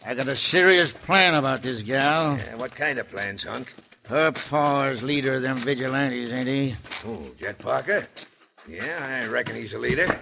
I 0.05 0.15
got 0.15 0.27
a 0.27 0.37
serious 0.37 0.91
plan 0.91 1.35
about 1.35 1.63
this 1.63 1.83
gal. 1.83 2.37
Yeah, 2.37 2.57
what 2.57 2.75
kind 2.75 2.99
of 2.99 3.09
plans, 3.09 3.45
Hunk? 3.45 3.73
Her 4.07 4.33
pa's 4.33 5.05
leader 5.05 5.35
of 5.35 5.43
them 5.43 5.57
vigilantes, 5.57 6.33
ain't 6.33 6.49
he? 6.49 6.77
Oh, 7.07 7.31
Jed 7.39 7.59
Parker? 7.59 8.07
Yeah, 8.69 9.25
I 9.25 9.29
reckon 9.29 9.57
he's 9.57 9.75
a 9.75 9.79
leader. 9.79 10.19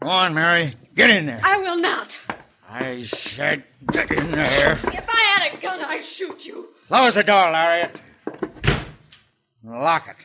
Go 0.00 0.08
on, 0.08 0.34
Mary. 0.34 0.74
Get 0.96 1.10
in 1.10 1.26
there. 1.26 1.40
I 1.44 1.58
will 1.58 1.80
not. 1.80 2.18
I 2.68 3.02
said 3.02 3.62
get 3.92 4.10
in 4.10 4.30
there. 4.32 4.72
If 4.72 5.08
I 5.08 5.38
had 5.38 5.54
a 5.54 5.56
gun, 5.60 5.80
I'd 5.84 6.02
shoot 6.02 6.46
you. 6.46 6.70
Close 6.88 7.14
the 7.14 7.22
door, 7.22 7.50
Lariat. 7.50 8.00
Lock 9.64 10.08
it. 10.08 10.16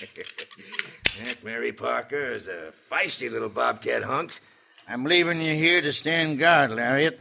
that 1.24 1.44
Mary 1.44 1.72
Parker 1.72 2.28
is 2.28 2.46
a 2.46 2.72
feisty 2.72 3.30
little 3.30 3.48
bobcat 3.48 4.04
hunk. 4.04 4.40
I'm 4.88 5.04
leaving 5.04 5.42
you 5.42 5.54
here 5.54 5.82
to 5.82 5.92
stand 5.92 6.38
guard, 6.38 6.70
Lariat. 6.70 7.18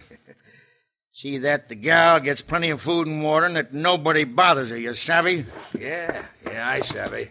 See 1.12 1.40
that 1.40 1.70
the 1.70 1.76
gal 1.76 2.20
gets 2.20 2.42
plenty 2.42 2.70
of 2.70 2.82
food 2.82 3.08
and 3.08 3.24
water 3.24 3.48
and 3.48 3.56
that 3.56 3.74
nobody 3.74 4.24
bothers 4.26 4.70
her, 4.70 4.78
you 4.78 4.94
savvy? 4.94 5.46
Yeah, 5.78 6.24
yeah, 6.46 6.70
I 6.70 6.82
savvy. 6.82 7.30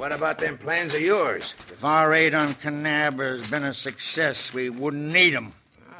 What 0.00 0.12
about 0.12 0.38
them 0.38 0.56
plans 0.56 0.94
of 0.94 1.02
yours? 1.02 1.54
If 1.58 1.84
our 1.84 2.08
raid 2.08 2.32
on 2.32 2.54
Kanab 2.54 3.18
has 3.18 3.50
been 3.50 3.64
a 3.64 3.74
success, 3.74 4.50
we 4.54 4.70
wouldn't 4.70 5.12
need 5.12 5.34
'em. 5.34 5.52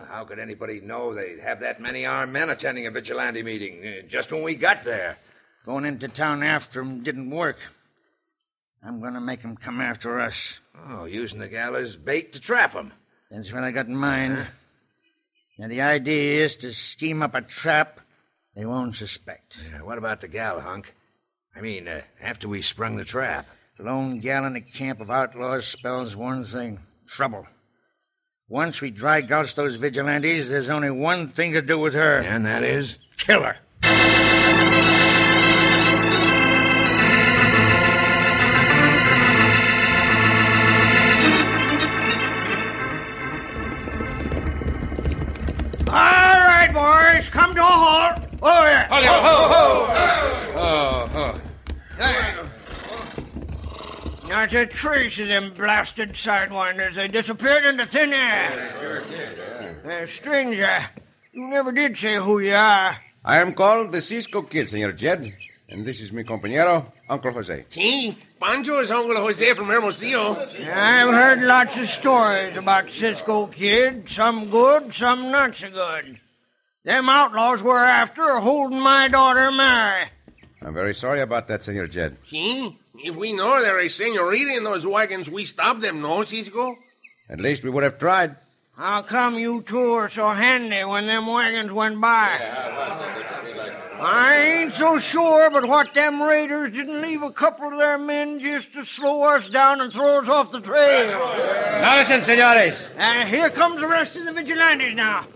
How 0.08 0.24
could 0.24 0.38
anybody 0.38 0.80
know 0.80 1.12
they'd 1.12 1.40
have 1.40 1.60
that 1.60 1.82
many 1.82 2.06
armed 2.06 2.32
men 2.32 2.48
attending 2.48 2.86
a 2.86 2.90
vigilante 2.90 3.42
meeting 3.42 3.86
uh, 3.86 4.00
just 4.08 4.32
when 4.32 4.42
we 4.42 4.54
got 4.54 4.84
there? 4.84 5.18
Going 5.66 5.84
into 5.84 6.08
town 6.08 6.42
after 6.42 6.80
'em 6.80 7.02
didn't 7.02 7.28
work. 7.28 7.58
I'm 8.82 9.00
going 9.00 9.12
to 9.12 9.20
make 9.20 9.44
'em 9.44 9.54
come 9.58 9.82
after 9.82 10.18
us. 10.18 10.60
Oh, 10.88 11.04
using 11.04 11.38
the 11.38 11.48
gal 11.48 11.76
as 11.76 11.98
bait 11.98 12.32
to 12.32 12.40
trap 12.40 12.74
'em. 12.74 12.94
That's 13.30 13.52
what 13.52 13.64
I 13.64 13.70
got 13.70 13.84
in 13.84 13.96
mind. 13.96 14.46
And 15.58 15.70
the 15.70 15.82
idea 15.82 16.42
is 16.42 16.56
to 16.56 16.72
scheme 16.72 17.22
up 17.22 17.34
a 17.34 17.42
trap 17.42 18.00
they 18.56 18.64
won't 18.64 18.96
suspect. 18.96 19.58
Yeah, 19.70 19.82
what 19.82 19.98
about 19.98 20.22
the 20.22 20.28
gal, 20.28 20.58
Hunk? 20.62 20.94
I 21.54 21.60
mean, 21.60 21.86
uh, 21.86 22.00
after 22.18 22.48
we 22.48 22.62
sprung 22.62 22.96
the 22.96 23.04
trap. 23.04 23.46
Lone 23.82 24.18
gal 24.18 24.44
in 24.44 24.56
a 24.56 24.60
camp 24.60 25.00
of 25.00 25.10
outlaws 25.10 25.66
spells 25.66 26.14
one 26.14 26.44
thing 26.44 26.78
trouble. 27.06 27.46
Once 28.48 28.80
we 28.80 28.90
dry 28.90 29.22
gulch 29.22 29.54
those 29.54 29.76
vigilantes, 29.76 30.50
there's 30.50 30.68
only 30.68 30.90
one 30.90 31.28
thing 31.28 31.52
to 31.52 31.62
do 31.62 31.78
with 31.78 31.94
her. 31.94 32.18
And 32.18 32.44
that 32.44 32.62
is? 32.62 32.98
Kill 33.16 33.42
her. 33.42 33.56
All 45.88 45.96
right, 45.96 46.70
boys, 46.72 47.30
come 47.30 47.54
to 47.54 47.60
a 47.60 47.64
halt. 47.64 48.26
Oh, 48.42 48.64
yeah. 48.64 48.88
Oh, 48.90 48.96
oh. 49.06 50.00
Not 54.50 54.62
a 54.62 54.66
trace 54.66 55.20
of 55.20 55.28
them 55.28 55.52
blasted 55.52 56.08
sidewinders. 56.08 56.94
They 56.94 57.06
disappeared 57.06 57.64
into 57.64 57.84
thin 57.84 58.12
air. 58.12 59.04
Uh, 59.84 60.06
stranger, 60.06 60.86
you 61.32 61.46
never 61.46 61.70
did 61.70 61.96
say 61.96 62.16
who 62.16 62.40
you 62.40 62.54
are. 62.54 62.96
I 63.24 63.38
am 63.38 63.54
called 63.54 63.92
the 63.92 64.00
Cisco 64.00 64.42
Kid, 64.42 64.68
Senor 64.68 64.90
Jed. 64.90 65.32
And 65.68 65.86
this 65.86 66.00
is 66.00 66.12
my 66.12 66.24
compañero, 66.24 66.84
Uncle 67.08 67.30
Jose. 67.30 67.64
See, 67.70 68.18
Pancho 68.40 68.80
is 68.80 68.90
Uncle 68.90 69.18
Jose 69.18 69.54
from 69.54 69.68
Hermosillo. 69.68 70.36
I've 70.74 71.10
heard 71.10 71.42
lots 71.42 71.78
of 71.78 71.86
stories 71.86 72.56
about 72.56 72.90
Cisco 72.90 73.46
Kid, 73.46 74.08
some 74.08 74.48
good, 74.48 74.92
some 74.92 75.30
not 75.30 75.54
so 75.54 75.70
good. 75.70 76.18
Them 76.82 77.08
outlaws 77.08 77.62
we're 77.62 77.84
after 77.84 78.22
are 78.22 78.40
holding 78.40 78.80
my 78.80 79.06
daughter 79.06 79.52
Mary. 79.52 80.08
I'm 80.62 80.74
very 80.74 80.94
sorry 80.94 81.20
about 81.20 81.46
that, 81.46 81.62
Senor 81.62 81.86
Jed. 81.86 82.16
See, 82.26 82.79
if 83.02 83.16
we 83.16 83.32
know 83.32 83.60
there 83.60 83.80
is 83.80 83.94
senorita 83.94 84.56
in 84.56 84.64
those 84.64 84.86
wagons, 84.86 85.30
we 85.30 85.44
stop 85.44 85.80
them, 85.80 86.00
no, 86.00 86.22
Cisco? 86.22 86.76
At 87.28 87.40
least 87.40 87.64
we 87.64 87.70
would 87.70 87.82
have 87.82 87.98
tried. 87.98 88.36
How 88.76 89.02
come 89.02 89.38
you 89.38 89.62
two 89.62 89.92
are 89.92 90.08
so 90.08 90.28
handy 90.30 90.84
when 90.84 91.06
them 91.06 91.26
wagons 91.26 91.72
went 91.72 92.00
by? 92.00 92.38
I 94.00 94.36
ain't 94.38 94.72
so 94.72 94.96
sure, 94.96 95.50
but 95.50 95.66
what 95.66 95.92
them 95.92 96.22
raiders 96.22 96.72
didn't 96.72 97.02
leave 97.02 97.22
a 97.22 97.30
couple 97.30 97.68
of 97.68 97.78
their 97.78 97.98
men 97.98 98.40
just 98.40 98.72
to 98.72 98.84
slow 98.84 99.22
us 99.24 99.50
down 99.50 99.82
and 99.82 99.92
throw 99.92 100.20
us 100.20 100.28
off 100.30 100.50
the 100.50 100.60
trail. 100.60 101.08
Now 101.82 101.98
listen, 101.98 102.22
senores. 102.22 102.90
And 102.96 103.28
here 103.28 103.50
comes 103.50 103.80
the 103.80 103.86
rest 103.86 104.16
of 104.16 104.24
the 104.24 104.32
vigilantes 104.32 104.94
now. 104.94 105.26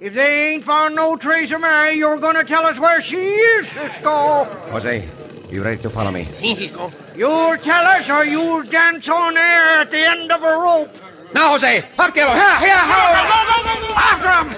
If 0.00 0.14
they 0.14 0.52
ain't 0.52 0.64
found 0.64 0.96
no 0.96 1.16
trace 1.16 1.52
of 1.52 1.60
Mary, 1.60 1.94
you're 1.94 2.18
gonna 2.18 2.44
tell 2.44 2.64
us 2.64 2.80
where 2.80 3.00
she 3.00 3.16
is, 3.16 3.68
Cisco. 3.68 4.44
Jose, 4.70 5.08
be 5.54 5.60
ready 5.60 5.80
to 5.80 5.88
follow 5.88 6.10
me. 6.10 6.28
See, 6.34 6.52
Cisco. 6.56 6.92
You'll 7.14 7.56
tell 7.58 7.84
us 7.84 8.10
or 8.10 8.24
you'll 8.24 8.64
dance 8.64 9.08
on 9.08 9.36
air 9.36 9.82
at 9.82 9.90
the 9.92 9.98
end 9.98 10.32
of 10.32 10.42
a 10.42 10.46
rope. 10.46 10.92
Now, 11.32 11.50
Jose, 11.52 11.78
up, 11.96 12.12
Diablo. 12.12 12.34
Here, 12.34 12.58
here, 12.58 12.82
Go, 12.90 13.06
go, 13.30 13.38
go, 13.50 13.58
go, 13.62 13.74
go 13.86 13.94
after 13.94 14.30
them! 14.34 14.48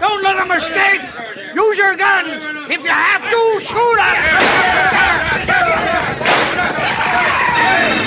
Don't 0.00 0.22
let 0.24 0.36
them 0.38 0.50
escape! 0.50 1.02
Use 1.54 1.78
your 1.78 1.94
guns! 1.94 2.42
If 2.68 2.82
you 2.82 2.90
have 2.90 3.30
to, 3.30 3.60
shoot 3.60 3.98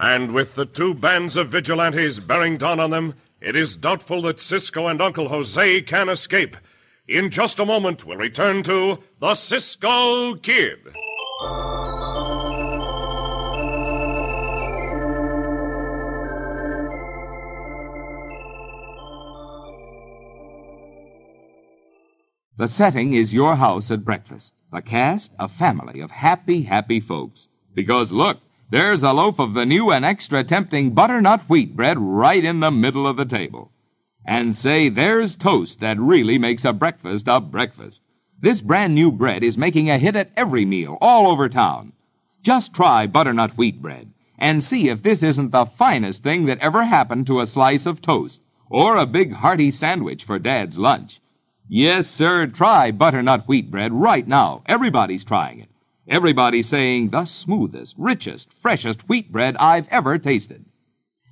And 0.00 0.32
with 0.32 0.54
the 0.54 0.64
two 0.64 0.94
bands 0.94 1.36
of 1.36 1.50
vigilantes 1.50 2.20
bearing 2.20 2.56
down 2.56 2.80
on 2.80 2.88
them, 2.88 3.14
it 3.38 3.54
is 3.54 3.76
doubtful 3.76 4.22
that 4.22 4.40
Cisco 4.40 4.86
and 4.86 4.98
Uncle 4.98 5.28
Jose 5.28 5.82
can 5.82 6.08
escape. 6.08 6.56
In 7.06 7.28
just 7.28 7.58
a 7.58 7.66
moment, 7.66 8.06
we'll 8.06 8.16
return 8.16 8.62
to 8.62 8.98
the 9.18 9.34
Cisco 9.34 10.34
Kid. 10.36 10.78
The 22.56 22.66
setting 22.68 23.12
is 23.12 23.34
your 23.34 23.56
house 23.56 23.90
at 23.90 24.02
breakfast. 24.02 24.54
The 24.72 24.80
cast, 24.80 25.32
a 25.38 25.48
family 25.48 26.00
of 26.00 26.10
happy, 26.10 26.62
happy 26.62 27.00
folks. 27.00 27.48
Because 27.74 28.12
look, 28.12 28.38
There's 28.72 29.02
a 29.02 29.12
loaf 29.12 29.40
of 29.40 29.54
the 29.54 29.66
new 29.66 29.90
and 29.90 30.04
extra 30.04 30.44
tempting 30.44 30.90
butternut 30.90 31.42
wheat 31.48 31.74
bread 31.74 31.98
right 31.98 32.44
in 32.44 32.60
the 32.60 32.70
middle 32.70 33.04
of 33.04 33.16
the 33.16 33.24
table. 33.24 33.72
And 34.24 34.54
say, 34.54 34.88
there's 34.88 35.34
toast 35.34 35.80
that 35.80 35.98
really 35.98 36.38
makes 36.38 36.64
a 36.64 36.72
breakfast 36.72 37.26
a 37.26 37.40
breakfast. 37.40 38.04
This 38.40 38.60
brand 38.60 38.94
new 38.94 39.10
bread 39.10 39.42
is 39.42 39.58
making 39.58 39.90
a 39.90 39.98
hit 39.98 40.14
at 40.14 40.30
every 40.36 40.64
meal 40.64 40.98
all 41.00 41.26
over 41.26 41.48
town. 41.48 41.94
Just 42.42 42.72
try 42.72 43.08
butternut 43.08 43.58
wheat 43.58 43.82
bread 43.82 44.12
and 44.38 44.62
see 44.62 44.88
if 44.88 45.02
this 45.02 45.24
isn't 45.24 45.50
the 45.50 45.66
finest 45.66 46.22
thing 46.22 46.46
that 46.46 46.60
ever 46.60 46.84
happened 46.84 47.26
to 47.26 47.40
a 47.40 47.46
slice 47.46 47.86
of 47.86 48.00
toast 48.00 48.40
or 48.68 48.96
a 48.96 49.04
big 49.04 49.32
hearty 49.32 49.72
sandwich 49.72 50.22
for 50.22 50.38
Dad's 50.38 50.78
lunch. 50.78 51.20
Yes, 51.68 52.06
sir, 52.06 52.46
try 52.46 52.92
butternut 52.92 53.48
wheat 53.48 53.68
bread 53.68 53.92
right 53.92 54.28
now. 54.28 54.62
Everybody's 54.66 55.24
trying 55.24 55.58
it. 55.58 55.69
Everybody's 56.10 56.68
saying 56.68 57.10
the 57.10 57.24
smoothest, 57.24 57.94
richest, 57.96 58.52
freshest 58.52 59.08
wheat 59.08 59.30
bread 59.30 59.56
I've 59.58 59.86
ever 59.88 60.18
tasted. 60.18 60.64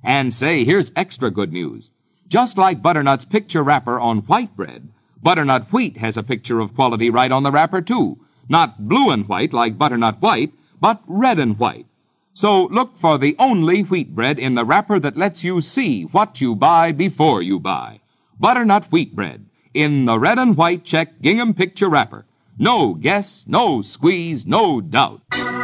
And 0.01 0.33
say, 0.33 0.63
here's 0.63 0.93
extra 0.95 1.29
good 1.29 1.51
news. 1.51 1.91
Just 2.29 2.57
like 2.57 2.81
Butternut's 2.81 3.25
picture 3.25 3.61
wrapper 3.61 3.99
on 3.99 4.19
white 4.19 4.55
bread, 4.55 4.87
Butternut 5.21 5.73
Wheat 5.73 5.97
has 5.97 6.15
a 6.15 6.23
picture 6.23 6.61
of 6.61 6.75
quality 6.75 7.09
right 7.09 7.29
on 7.29 7.43
the 7.43 7.51
wrapper, 7.51 7.81
too. 7.81 8.19
Not 8.47 8.87
blue 8.87 9.09
and 9.09 9.27
white 9.27 9.51
like 9.51 9.77
Butternut 9.77 10.21
White, 10.21 10.53
but 10.79 11.01
red 11.07 11.39
and 11.39 11.59
white. 11.59 11.85
So 12.33 12.67
look 12.67 12.95
for 12.95 13.17
the 13.17 13.35
only 13.37 13.81
wheat 13.81 14.15
bread 14.15 14.39
in 14.39 14.55
the 14.55 14.63
wrapper 14.63 14.97
that 15.01 15.17
lets 15.17 15.43
you 15.43 15.59
see 15.59 16.03
what 16.03 16.39
you 16.39 16.55
buy 16.55 16.93
before 16.93 17.41
you 17.41 17.59
buy. 17.59 17.99
Butternut 18.39 18.89
Wheat 18.93 19.13
Bread 19.13 19.45
in 19.73 20.05
the 20.05 20.17
red 20.17 20.39
and 20.39 20.55
white 20.55 20.85
check 20.85 21.19
gingham 21.21 21.53
picture 21.53 21.89
wrapper. 21.89 22.25
No 22.61 22.93
guess, 22.93 23.45
no 23.47 23.81
squeeze, 23.81 24.45
no 24.45 24.81
doubt. 24.81 25.21
And 25.31 25.63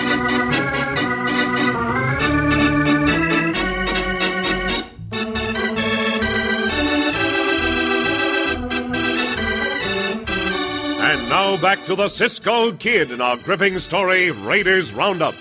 now 11.28 11.58
back 11.62 11.86
to 11.86 11.96
the 11.96 12.08
Cisco 12.08 12.72
Kid 12.72 13.12
in 13.12 13.20
our 13.20 13.36
gripping 13.36 13.78
story, 13.80 14.32
Raiders 14.32 14.94
Roundup. 14.94 15.36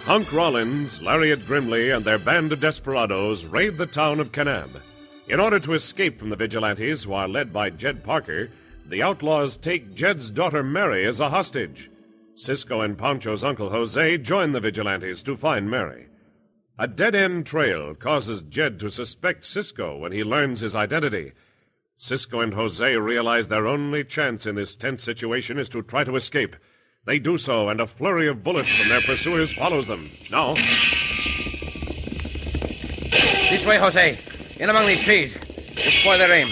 Hunk 0.00 0.32
Rollins, 0.32 1.02
Lariat 1.02 1.46
Grimley, 1.46 1.94
and 1.94 2.06
their 2.06 2.18
band 2.18 2.54
of 2.54 2.60
desperados 2.60 3.44
raid 3.44 3.76
the 3.76 3.86
town 3.86 4.18
of 4.18 4.32
Kanab. 4.32 4.80
In 5.30 5.38
order 5.38 5.60
to 5.60 5.74
escape 5.74 6.18
from 6.18 6.30
the 6.30 6.34
vigilantes, 6.34 7.04
who 7.04 7.12
are 7.12 7.28
led 7.28 7.52
by 7.52 7.70
Jed 7.70 8.02
Parker, 8.02 8.50
the 8.84 9.00
outlaws 9.00 9.56
take 9.56 9.94
Jed's 9.94 10.28
daughter 10.28 10.64
Mary 10.64 11.04
as 11.04 11.20
a 11.20 11.28
hostage. 11.28 11.88
Cisco 12.34 12.80
and 12.80 12.98
Pancho's 12.98 13.44
uncle 13.44 13.70
Jose 13.70 14.18
join 14.18 14.50
the 14.50 14.58
vigilantes 14.58 15.22
to 15.22 15.36
find 15.36 15.70
Mary. 15.70 16.08
A 16.80 16.88
dead 16.88 17.14
end 17.14 17.46
trail 17.46 17.94
causes 17.94 18.42
Jed 18.42 18.80
to 18.80 18.90
suspect 18.90 19.44
Cisco 19.44 19.96
when 19.96 20.10
he 20.10 20.24
learns 20.24 20.62
his 20.62 20.74
identity. 20.74 21.30
Cisco 21.96 22.40
and 22.40 22.54
Jose 22.54 22.96
realize 22.96 23.46
their 23.46 23.68
only 23.68 24.02
chance 24.02 24.46
in 24.46 24.56
this 24.56 24.74
tense 24.74 25.04
situation 25.04 25.60
is 25.60 25.68
to 25.68 25.82
try 25.82 26.02
to 26.02 26.16
escape. 26.16 26.56
They 27.04 27.20
do 27.20 27.38
so, 27.38 27.68
and 27.68 27.80
a 27.80 27.86
flurry 27.86 28.26
of 28.26 28.42
bullets 28.42 28.72
from 28.72 28.88
their 28.88 29.00
pursuers 29.02 29.52
follows 29.52 29.86
them. 29.86 30.06
Now, 30.28 30.56
This 33.48 33.64
way, 33.64 33.78
Jose. 33.78 34.18
In 34.60 34.68
among 34.68 34.86
these 34.86 35.00
trees. 35.00 35.38
We'll 35.74 35.90
spoil 35.90 36.18
their 36.18 36.30
aim. 36.32 36.48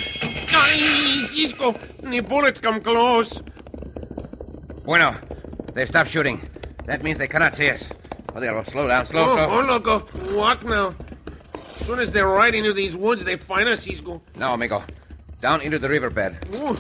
Ay, 0.49 1.27
Cisco, 1.31 1.73
the 1.73 2.21
bullets 2.21 2.59
come 2.59 2.81
close. 2.81 3.43
Bueno, 4.85 5.15
they've 5.75 5.87
stopped 5.87 6.09
shooting. 6.09 6.41
That 6.87 7.03
means 7.03 7.19
they 7.19 7.29
cannot 7.29 7.55
see 7.55 7.69
us. 7.69 7.87
Oh, 8.35 8.41
they'll 8.41 8.65
slow 8.65 8.89
down, 8.89 9.05
slow, 9.05 9.25
oh, 9.27 9.35
slow. 9.35 9.47
oh, 9.51 9.67
look, 9.67 9.85
oh, 9.89 10.35
walk 10.35 10.65
now. 10.65 10.95
As 11.77 11.87
soon 11.87 11.99
as 11.99 12.11
they're 12.11 12.29
right 12.29 12.55
into 12.55 12.73
these 12.73 12.97
woods, 12.97 13.27
they 13.27 13.37
find 13.37 13.69
us, 13.69 13.83
Cisco. 13.83 14.23
Now, 14.39 14.55
amigo. 14.55 14.83
Down 15.43 15.61
into 15.61 15.79
the 15.79 15.91
riverbed. 15.91 16.47
Ooh, 16.55 16.79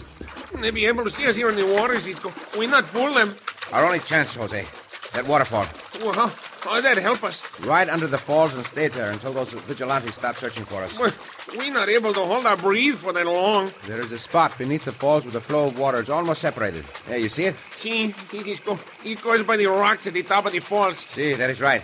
they 0.62 0.70
be 0.70 0.86
able 0.86 1.04
to 1.04 1.10
see 1.10 1.26
us 1.26 1.36
here 1.36 1.50
in 1.50 1.56
the 1.56 1.74
water, 1.74 2.00
Cisco. 2.00 2.32
We 2.58 2.66
not 2.66 2.88
fool 2.88 3.12
them. 3.12 3.34
Our 3.74 3.84
only 3.84 3.98
chance, 3.98 4.34
Jose. 4.34 4.64
That 5.12 5.28
waterfall. 5.28 5.66
Well, 6.00 6.32
how'd 6.60 6.84
that 6.84 6.98
help 6.98 7.24
us? 7.24 7.42
Right 7.60 7.88
under 7.88 8.06
the 8.06 8.18
falls 8.18 8.54
and 8.54 8.64
stay 8.64 8.88
there 8.88 9.10
until 9.10 9.32
those 9.32 9.52
vigilantes 9.52 10.14
stop 10.14 10.36
searching 10.36 10.64
for 10.64 10.82
us. 10.82 10.98
Well, 10.98 11.12
we 11.58 11.70
not 11.70 11.88
able 11.88 12.12
to 12.14 12.20
hold 12.20 12.46
our 12.46 12.56
breath 12.56 12.98
for 12.98 13.12
that 13.12 13.26
long. 13.26 13.72
There 13.86 14.00
is 14.00 14.12
a 14.12 14.18
spot 14.18 14.56
beneath 14.58 14.84
the 14.84 14.92
falls 14.92 15.24
with 15.24 15.34
the 15.34 15.40
flow 15.40 15.68
of 15.68 15.78
water. 15.78 15.98
It's 15.98 16.10
almost 16.10 16.40
separated. 16.40 16.84
Yeah, 17.08 17.16
you 17.16 17.28
see 17.28 17.44
it? 17.44 17.56
See. 17.78 18.14
It 18.32 19.22
goes 19.22 19.42
by 19.42 19.56
the 19.56 19.66
rocks 19.66 20.06
at 20.06 20.14
the 20.14 20.22
top 20.22 20.46
of 20.46 20.52
the 20.52 20.60
falls. 20.60 20.98
See, 21.10 21.34
that 21.34 21.50
is 21.50 21.60
right. 21.60 21.82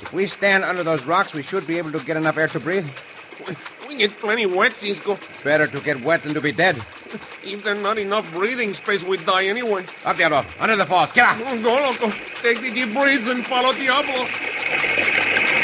If 0.00 0.12
we 0.12 0.26
stand 0.26 0.64
under 0.64 0.82
those 0.82 1.06
rocks, 1.06 1.34
we 1.34 1.42
should 1.42 1.66
be 1.66 1.78
able 1.78 1.92
to 1.92 2.04
get 2.04 2.16
enough 2.16 2.36
air 2.36 2.48
to 2.48 2.60
breathe. 2.60 2.86
We, 3.46 3.54
we 3.88 3.96
get 3.96 4.18
plenty 4.18 4.46
wet, 4.46 4.72
Cisco. 4.72 5.18
Better 5.42 5.66
to 5.66 5.80
get 5.80 6.02
wet 6.02 6.22
than 6.22 6.34
to 6.34 6.40
be 6.40 6.52
dead. 6.52 6.76
If 7.44 7.62
there's 7.62 7.82
not 7.82 7.98
enough 7.98 8.30
breathing 8.32 8.74
space, 8.74 9.04
we'd 9.04 9.24
die 9.24 9.46
anyway. 9.46 9.84
Up, 10.04 10.16
Diablo. 10.16 10.44
Under 10.58 10.76
the 10.76 10.86
falls. 10.86 11.12
Get 11.12 11.26
out. 11.26 11.62
Go, 11.62 11.74
loco. 11.74 12.10
Take 12.42 12.60
the 12.60 12.72
deep 12.72 12.92
breaths 12.92 13.28
and 13.28 13.46
follow 13.46 13.72
Diablo. 13.72 14.26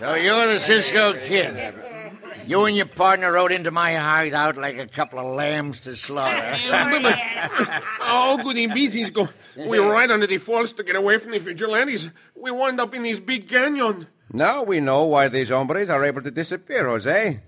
So 0.00 0.14
you're 0.14 0.52
the 0.52 0.60
Cisco 0.60 1.14
Kid. 1.14 1.74
You 2.46 2.64
and 2.64 2.76
your 2.76 2.86
partner 2.86 3.32
rode 3.32 3.52
into 3.52 3.70
my 3.70 3.94
hideout 3.94 4.56
like 4.56 4.78
a 4.78 4.86
couple 4.86 5.18
of 5.18 5.34
lambs 5.34 5.80
to 5.80 5.96
slaughter. 5.96 6.54
How 8.00 8.42
could 8.42 8.56
he 8.56 8.66
be, 8.66 8.90
Cisco? 8.90 9.28
We 9.56 9.80
were 9.80 9.90
right 9.90 10.10
under 10.10 10.26
the 10.26 10.38
falls 10.38 10.72
to 10.72 10.82
get 10.82 10.96
away 10.96 11.18
from 11.18 11.32
the 11.32 11.38
vigilantes. 11.38 12.10
We 12.34 12.50
wound 12.50 12.80
up 12.80 12.94
in 12.94 13.02
this 13.02 13.20
big 13.20 13.48
canyon. 13.48 14.08
Now 14.32 14.62
we 14.62 14.80
know 14.80 15.04
why 15.04 15.28
these 15.28 15.50
hombres 15.50 15.90
are 15.90 16.04
able 16.04 16.22
to 16.22 16.30
disappear, 16.30 16.86
Jose. 16.88 17.40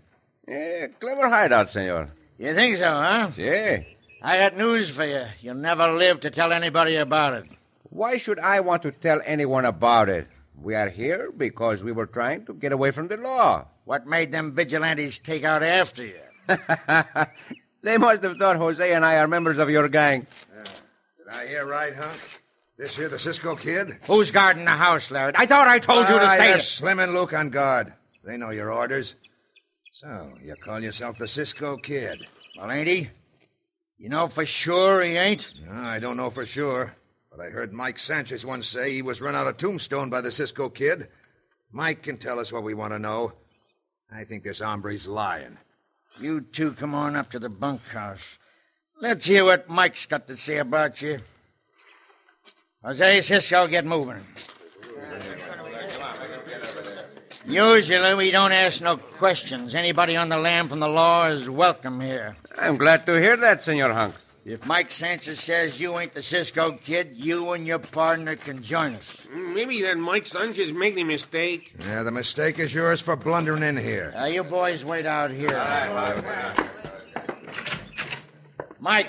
Yeah, 0.49 0.87
clever 1.01 1.29
hideout, 1.29 1.69
senor. 1.69 2.11
You 2.39 2.55
think 2.55 2.77
so, 2.77 2.85
huh? 2.85 3.31
Yeah. 3.37 3.81
I 4.23 4.39
got 4.39 4.57
news 4.57 4.89
for 4.91 5.05
you. 5.05 5.25
You'll 5.41 5.57
never 5.57 5.93
live 5.93 6.21
to 6.21 6.31
tell 6.31 6.53
anybody 6.53 6.97
about 6.97 7.35
it. 7.35 7.45
Why 7.91 8.17
should 8.17 8.39
I 8.39 8.61
want 8.61 8.83
to 8.83 8.93
tell 8.93 9.21
anyone 9.25 9.65
about 9.65 10.09
it? 10.09 10.29
We 10.61 10.75
are 10.75 10.89
here 10.89 11.33
because 11.37 11.83
we 11.83 11.93
were 11.93 12.07
trying 12.07 12.47
to 12.47 12.55
get 12.55 12.73
away 12.73 12.91
from 12.91 13.09
the 13.09 13.17
law. 13.17 13.67
What 13.87 14.05
made 14.05 14.33
them 14.33 14.51
vigilantes 14.53 15.19
take 15.19 15.45
out 15.45 15.63
after 15.63 16.05
you? 16.05 16.19
they 17.83 17.97
must 17.99 18.23
have 18.25 18.37
thought 18.37 18.57
Jose 18.57 18.93
and 18.93 19.05
I 19.07 19.17
are 19.19 19.29
members 19.29 19.59
of 19.59 19.71
your 19.71 19.89
gang. 19.89 20.27
Did 21.19 21.33
I 21.33 21.47
hear 21.47 21.65
right, 21.65 21.95
Hunk? 21.95 22.19
This 22.77 22.97
here 22.97 23.09
the 23.09 23.19
Cisco 23.19 23.55
Kid? 23.55 23.97
Who's 24.09 24.33
guarding 24.33 24.65
the 24.65 24.73
house, 24.73 25.13
Larry? 25.13 25.33
I 25.37 25.47
thought 25.47 25.69
I 25.69 25.79
told 25.79 26.09
you 26.09 26.15
to 26.17 26.21
Ah, 26.25 26.35
stay. 26.35 26.49
there's 26.49 26.69
Slim 26.69 26.99
and 26.99 27.15
Luke 27.15 27.33
on 27.33 27.49
guard. 27.51 27.93
They 28.25 28.37
know 28.37 28.51
your 28.51 28.73
orders. 28.73 29.15
So, 29.93 30.33
you 30.43 30.57
call 30.57 30.81
yourself 30.83 31.17
the 31.17 31.29
Cisco 31.29 31.77
Kid? 31.77 32.27
Well, 32.59 32.71
ain't 32.73 32.89
he? 32.89 33.09
You 33.99 34.09
know 34.09 34.27
for 34.27 34.45
sure 34.45 35.01
he 35.03 35.17
ain't? 35.17 35.53
No, 35.65 35.73
I 35.73 36.01
don't 36.01 36.17
know 36.17 36.29
for 36.29 36.45
sure. 36.45 36.93
But 37.31 37.41
I 37.41 37.51
heard 37.51 37.73
Mike 37.73 38.01
Sanchez 38.01 38.45
once 38.45 38.67
say 38.67 38.93
he 38.93 39.03
was 39.03 39.21
run 39.23 39.37
out 39.37 39.47
of 39.47 39.57
Tombstone 39.57 40.11
by 40.11 40.21
the 40.23 40.31
Cisco 40.33 40.69
Kid. 40.69 41.09
Mike 41.71 42.03
can 42.03 42.17
tell 42.19 42.41
us 42.41 42.53
what 42.53 42.65
we 42.65 42.75
want 42.75 42.93
to 42.93 42.99
know. 42.99 43.33
I 44.13 44.25
think 44.25 44.45
this 44.45 44.61
hombre's 44.61 45.09
lying. 45.09 45.59
You 46.21 46.41
two 46.41 46.73
come 46.73 46.95
on 46.95 47.17
up 47.17 47.31
to 47.31 47.39
the 47.39 47.49
bunkhouse. 47.49 48.39
Let's 49.01 49.27
hear 49.27 49.45
what 49.45 49.69
Mike's 49.69 50.07
got 50.07 50.27
to 50.29 50.37
say 50.37 50.59
about 50.59 51.03
you. 51.03 51.19
Jose 52.83 53.21
Cisco, 53.23 53.67
get 53.67 53.85
moving. 53.85 54.25
Usually 57.47 58.15
we 58.15 58.31
don't 58.31 58.53
ask 58.53 58.81
no 58.83 58.97
questions. 58.97 59.75
Anybody 59.75 60.17
on 60.17 60.29
the 60.29 60.39
lam 60.39 60.69
from 60.69 60.81
the 60.81 60.89
law 60.89 61.27
is 61.27 61.51
welcome 61.51 62.01
here. 62.01 62.37
I'm 62.59 62.77
glad 62.77 63.07
to 63.07 63.21
hear 63.21 63.37
that, 63.37 63.63
Senor 63.63 63.93
Hunk. 63.93 64.15
If 64.49 64.65
Mike 64.65 64.93
Sanchez 64.93 65.41
says 65.41 65.81
you 65.81 65.99
ain't 65.99 66.15
the 66.15 66.23
Cisco 66.23 66.71
kid, 66.71 67.17
you 67.17 67.51
and 67.51 67.67
your 67.67 67.81
partner 67.81 68.37
can 68.37 68.63
join 68.63 68.95
us. 68.95 69.27
Mm, 69.35 69.53
maybe 69.53 69.83
that 69.83 69.99
Mike 69.99 70.29
Sanchez 70.29 70.73
made 70.73 70.95
the 70.95 71.03
mistake. 71.03 71.73
Yeah, 71.81 72.05
the 72.05 72.13
mistake 72.13 72.61
is 72.61 72.73
yours 72.73 73.01
for 73.01 73.17
blundering 73.17 73.65
in 73.65 73.77
here. 73.77 74.13
Now, 74.15 74.27
you 74.27 74.45
boys 74.45 74.85
wait 74.85 75.05
out 75.05 75.33
here. 75.33 75.51
Mike, 78.79 79.09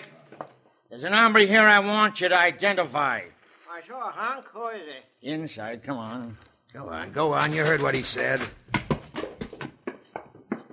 there's 0.90 1.04
an 1.04 1.14
hombre 1.14 1.46
here 1.46 1.62
I 1.62 1.82
want 1.82 2.20
you 2.20 2.30
to 2.30 2.36
identify. 2.36 3.22
I 3.70 3.88
saw 3.88 4.10
a 4.10 4.12
hunk. 4.12 4.46
Who 4.54 4.70
is 4.70 4.82
he? 5.22 5.30
Inside, 5.30 5.84
come 5.84 6.00
on. 6.00 6.36
Go 6.74 6.90
on, 6.90 7.12
go 7.12 7.34
on. 7.34 7.54
You 7.54 7.64
heard 7.64 7.84
what 7.84 7.94
he 7.94 8.02
said. 8.02 8.42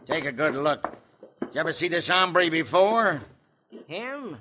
Take 0.06 0.24
a 0.24 0.32
good 0.32 0.54
look. 0.54 0.96
Did 1.40 1.54
you 1.54 1.60
ever 1.60 1.72
see 1.74 1.88
this 1.88 2.08
hombre 2.08 2.48
before? 2.48 3.20
Him? 3.86 4.38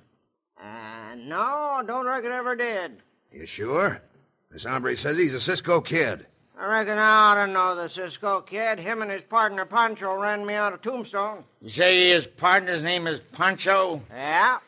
Uh, 0.63 1.15
no, 1.15 1.83
don't 1.85 2.05
reckon 2.05 2.31
ever 2.31 2.55
did. 2.55 3.03
You 3.31 3.45
sure? 3.45 4.01
This 4.49 4.63
hombre 4.63 4.95
says 4.97 5.17
he's 5.17 5.33
a 5.33 5.41
Cisco 5.41 5.81
kid. 5.81 6.25
I 6.57 6.67
reckon 6.67 6.97
I 6.97 7.09
ought 7.09 7.45
to 7.45 7.51
know 7.51 7.75
the 7.75 7.89
Cisco 7.89 8.41
kid. 8.41 8.79
Him 8.79 9.01
and 9.01 9.11
his 9.11 9.23
partner 9.23 9.65
Pancho 9.65 10.15
ran 10.15 10.45
me 10.45 10.53
out 10.53 10.71
of 10.71 10.81
Tombstone. 10.81 11.43
You 11.61 11.69
say 11.69 12.09
his 12.11 12.27
partner's 12.27 12.83
name 12.83 13.07
is 13.07 13.19
Pancho? 13.19 14.01
Yeah. 14.11 14.59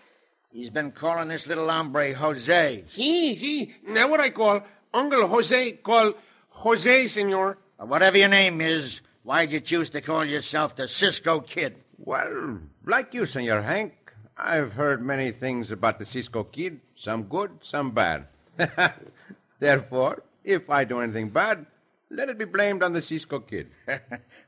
He's 0.52 0.70
been 0.70 0.92
calling 0.92 1.28
this 1.28 1.48
little 1.48 1.70
hombre 1.70 2.14
Jose. 2.14 2.84
He, 2.90 3.36
he. 3.36 3.74
now 3.88 4.10
what 4.10 4.20
I 4.20 4.32
call 4.32 4.62
Uncle 4.94 5.28
Jose, 5.28 5.74
call 5.74 6.14
Jose, 6.50 7.08
senor. 7.08 7.58
Or 7.78 7.86
whatever 7.86 8.18
your 8.18 8.30
name 8.30 8.62
is, 8.62 9.02
why'd 9.24 9.52
you 9.52 9.60
choose 9.60 9.90
to 9.92 10.02
call 10.02 10.26
yourself 10.26 10.76
the 10.76 10.88
Cisco 10.88 11.42
Kid? 11.42 11.76
Well, 11.98 12.60
like 12.86 13.14
you, 13.14 13.26
Senor 13.26 13.62
Hank, 13.62 14.05
I've 14.38 14.74
heard 14.74 15.02
many 15.02 15.32
things 15.32 15.72
about 15.72 15.98
the 15.98 16.06
Cisco 16.06 16.44
Kid, 16.44 16.82
some 16.96 17.24
good, 17.24 17.52
some 17.62 17.92
bad. 17.92 18.28
Therefore, 19.60 20.24
if 20.44 20.70
I 20.70 20.84
do 20.84 21.00
anything 21.00 21.30
bad, 21.30 21.66
let 22.10 22.30
it 22.30 22.38
be 22.38 22.46
blamed 22.46 22.84
on 22.84 22.94
the 22.94 23.02
Cisco 23.02 23.40
Kid. 23.40 23.72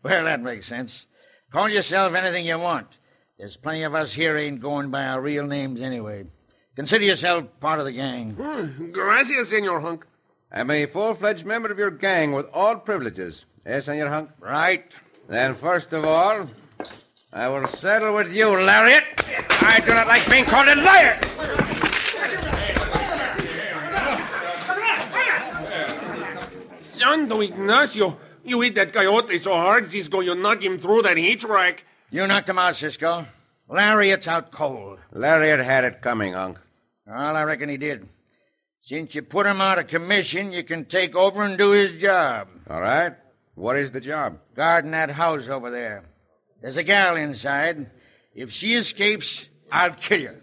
well, 0.04 0.24
that 0.26 0.42
makes 0.42 0.68
sense. 0.68 1.08
Call 1.52 1.70
yourself 1.70 2.14
anything 2.14 2.46
you 2.46 2.60
want. 2.60 2.98
There's 3.38 3.56
plenty 3.56 3.84
of 3.84 3.96
us 3.96 4.14
here 4.14 4.36
ain't 4.36 4.60
going 4.60 4.90
by 4.90 5.06
our 5.06 5.22
real 5.22 5.46
names 5.46 5.82
anyway. 5.82 6.26
Consider 6.76 7.06
yourself 7.06 7.46
part 7.60 7.80
of 7.80 7.86
the 7.86 7.92
gang. 7.92 8.32
Hmm, 8.34 8.92
gracias, 8.92 9.50
senor 9.50 9.80
Hunk. 9.80 10.06
I'm 10.52 10.72
a 10.72 10.86
full-fledged 10.86 11.46
member 11.46 11.72
of 11.72 11.78
your 11.78 11.92
gang 11.92 12.32
with 12.34 12.48
all 12.54 12.76
privileges. 12.78 13.46
Eh, 13.66 13.80
Senor 13.80 14.10
Hunk? 14.10 14.30
Right. 14.40 14.92
Then, 15.28 15.56
first 15.56 15.92
of 15.92 16.06
all, 16.06 16.50
I 17.34 17.50
will 17.50 17.68
settle 17.68 18.16
with 18.16 18.34
you, 18.34 18.48
Lariat. 18.48 19.04
I 19.62 19.82
do 19.86 19.94
not 19.94 20.08
like 20.08 20.30
being 20.30 20.46
called 20.46 20.70
a 20.70 20.76
liar. 20.76 21.20
Santo 26.94 27.42
Ignacio, 27.42 28.18
you 28.44 28.62
hit 28.62 28.76
that 28.76 28.94
coyote 28.94 29.40
so 29.40 29.52
hard, 29.52 29.92
Cisco, 29.92 30.22
you 30.22 30.36
knock 30.36 30.64
him 30.64 30.78
through 30.78 31.02
that 31.04 31.18
hitch 31.18 31.44
rack. 31.44 31.84
You 32.10 32.26
knocked 32.26 32.50
him 32.50 32.58
out, 32.58 32.76
Cisco. 32.76 33.26
Lariat's 33.68 34.28
out 34.28 34.52
cold. 34.52 35.00
Lariat 35.12 35.60
had 35.60 35.84
it 35.84 36.02
coming, 36.02 36.34
Hunk. 36.34 36.58
Well, 37.06 37.36
I 37.36 37.44
reckon 37.44 37.68
he 37.70 37.78
did. 37.78 38.08
Since 38.82 39.16
you 39.16 39.22
put 39.22 39.46
him 39.46 39.60
out 39.60 39.80
of 39.80 39.88
commission, 39.88 40.54
you 40.54 40.64
can 40.64 40.86
take 40.86 41.14
over 41.16 41.44
and 41.44 41.58
do 41.58 41.72
his 41.72 42.02
job. 42.02 42.48
All 42.70 42.80
right. 42.80 43.14
What 43.56 43.76
is 43.76 43.92
the 43.92 44.00
job? 44.00 44.38
Guarding 44.56 44.92
that 44.92 45.12
house 45.12 45.50
over 45.50 45.70
there. 45.70 46.06
There's 46.62 46.78
a 46.78 46.84
gal 46.84 47.16
inside. 47.16 47.92
If 48.34 48.52
she 48.52 48.74
escapes, 48.74 49.48
I'll 49.72 49.94
kill 49.94 50.22
you. 50.22 50.36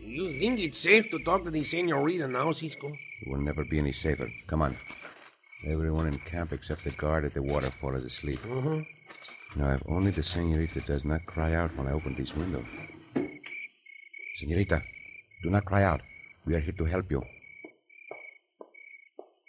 You 0.00 0.38
think 0.40 0.60
it's 0.60 0.78
safe 0.78 1.10
to 1.10 1.18
talk 1.18 1.44
to 1.44 1.50
the 1.50 1.62
senorita 1.62 2.26
now, 2.26 2.52
Cisco? 2.52 2.88
It 3.22 3.28
will 3.28 3.40
never 3.40 3.64
be 3.64 3.78
any 3.78 3.92
safer. 3.92 4.30
Come 4.46 4.62
on. 4.62 4.76
Everyone 5.66 6.06
in 6.06 6.18
camp 6.18 6.52
except 6.52 6.84
the 6.84 6.90
guard 6.90 7.24
at 7.24 7.34
the 7.34 7.42
waterfall 7.42 7.94
is 7.94 8.04
asleep. 8.04 8.40
Uh-huh. 8.44 8.80
Now, 9.56 9.74
if 9.74 9.82
only 9.86 10.12
the 10.12 10.22
senorita 10.22 10.80
does 10.80 11.04
not 11.04 11.26
cry 11.26 11.54
out 11.54 11.76
when 11.76 11.88
I 11.88 11.92
open 11.92 12.14
this 12.14 12.34
window. 12.34 12.64
Senorita, 14.38 14.84
do 15.42 15.50
not 15.50 15.64
cry 15.64 15.82
out. 15.82 16.00
We 16.46 16.54
are 16.54 16.60
here 16.60 16.74
to 16.78 16.84
help 16.84 17.10
you. 17.10 17.20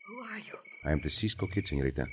Who 0.08 0.15
are 0.23 0.39
you? 0.39 0.58
I 0.84 0.91
am 0.91 0.99
the 1.02 1.12
Cisco 1.12 1.45
kid, 1.45 1.67
senorita. 1.67 2.08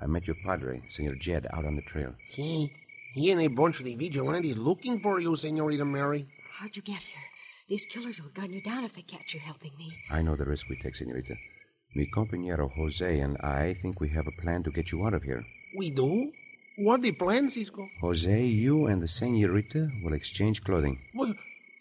I 0.00 0.06
met 0.06 0.28
your 0.28 0.36
padre, 0.36 0.80
Senor 0.86 1.16
Jed, 1.16 1.48
out 1.52 1.64
on 1.64 1.74
the 1.74 1.82
trail. 1.82 2.14
See, 2.28 2.72
he 3.14 3.32
and 3.32 3.40
a 3.40 3.48
bunch 3.48 3.80
of 3.80 3.86
the 3.86 3.96
vigilantes 3.96 4.56
looking 4.56 5.00
for 5.00 5.18
you, 5.18 5.34
Senorita 5.34 5.84
Mary. 5.84 6.28
How'd 6.52 6.76
you 6.76 6.82
get 6.82 7.02
here? 7.02 7.28
These 7.68 7.86
killers 7.86 8.22
will 8.22 8.30
gun 8.30 8.52
you 8.52 8.62
down 8.62 8.84
if 8.84 8.94
they 8.94 9.02
catch 9.02 9.34
you 9.34 9.40
helping 9.40 9.72
me. 9.76 9.92
I 10.08 10.22
know 10.22 10.36
the 10.36 10.44
risk 10.44 10.68
we 10.68 10.76
take, 10.76 10.94
senorita. 10.94 11.34
Mi 11.96 12.06
compañero 12.06 12.70
Jose 12.76 13.18
and 13.18 13.38
I 13.38 13.74
think 13.74 14.00
we 14.00 14.08
have 14.10 14.28
a 14.28 14.40
plan 14.40 14.62
to 14.62 14.70
get 14.70 14.92
you 14.92 15.04
out 15.04 15.14
of 15.14 15.24
here. 15.24 15.44
We 15.76 15.90
do? 15.90 16.30
What 16.78 17.02
the 17.02 17.10
plan, 17.10 17.50
Cisco? 17.50 17.88
Jose, 18.00 18.44
you 18.44 18.86
and 18.86 19.02
the 19.02 19.08
senorita 19.08 19.90
will 20.04 20.12
exchange 20.12 20.62
clothing. 20.62 21.00
Well, 21.12 21.34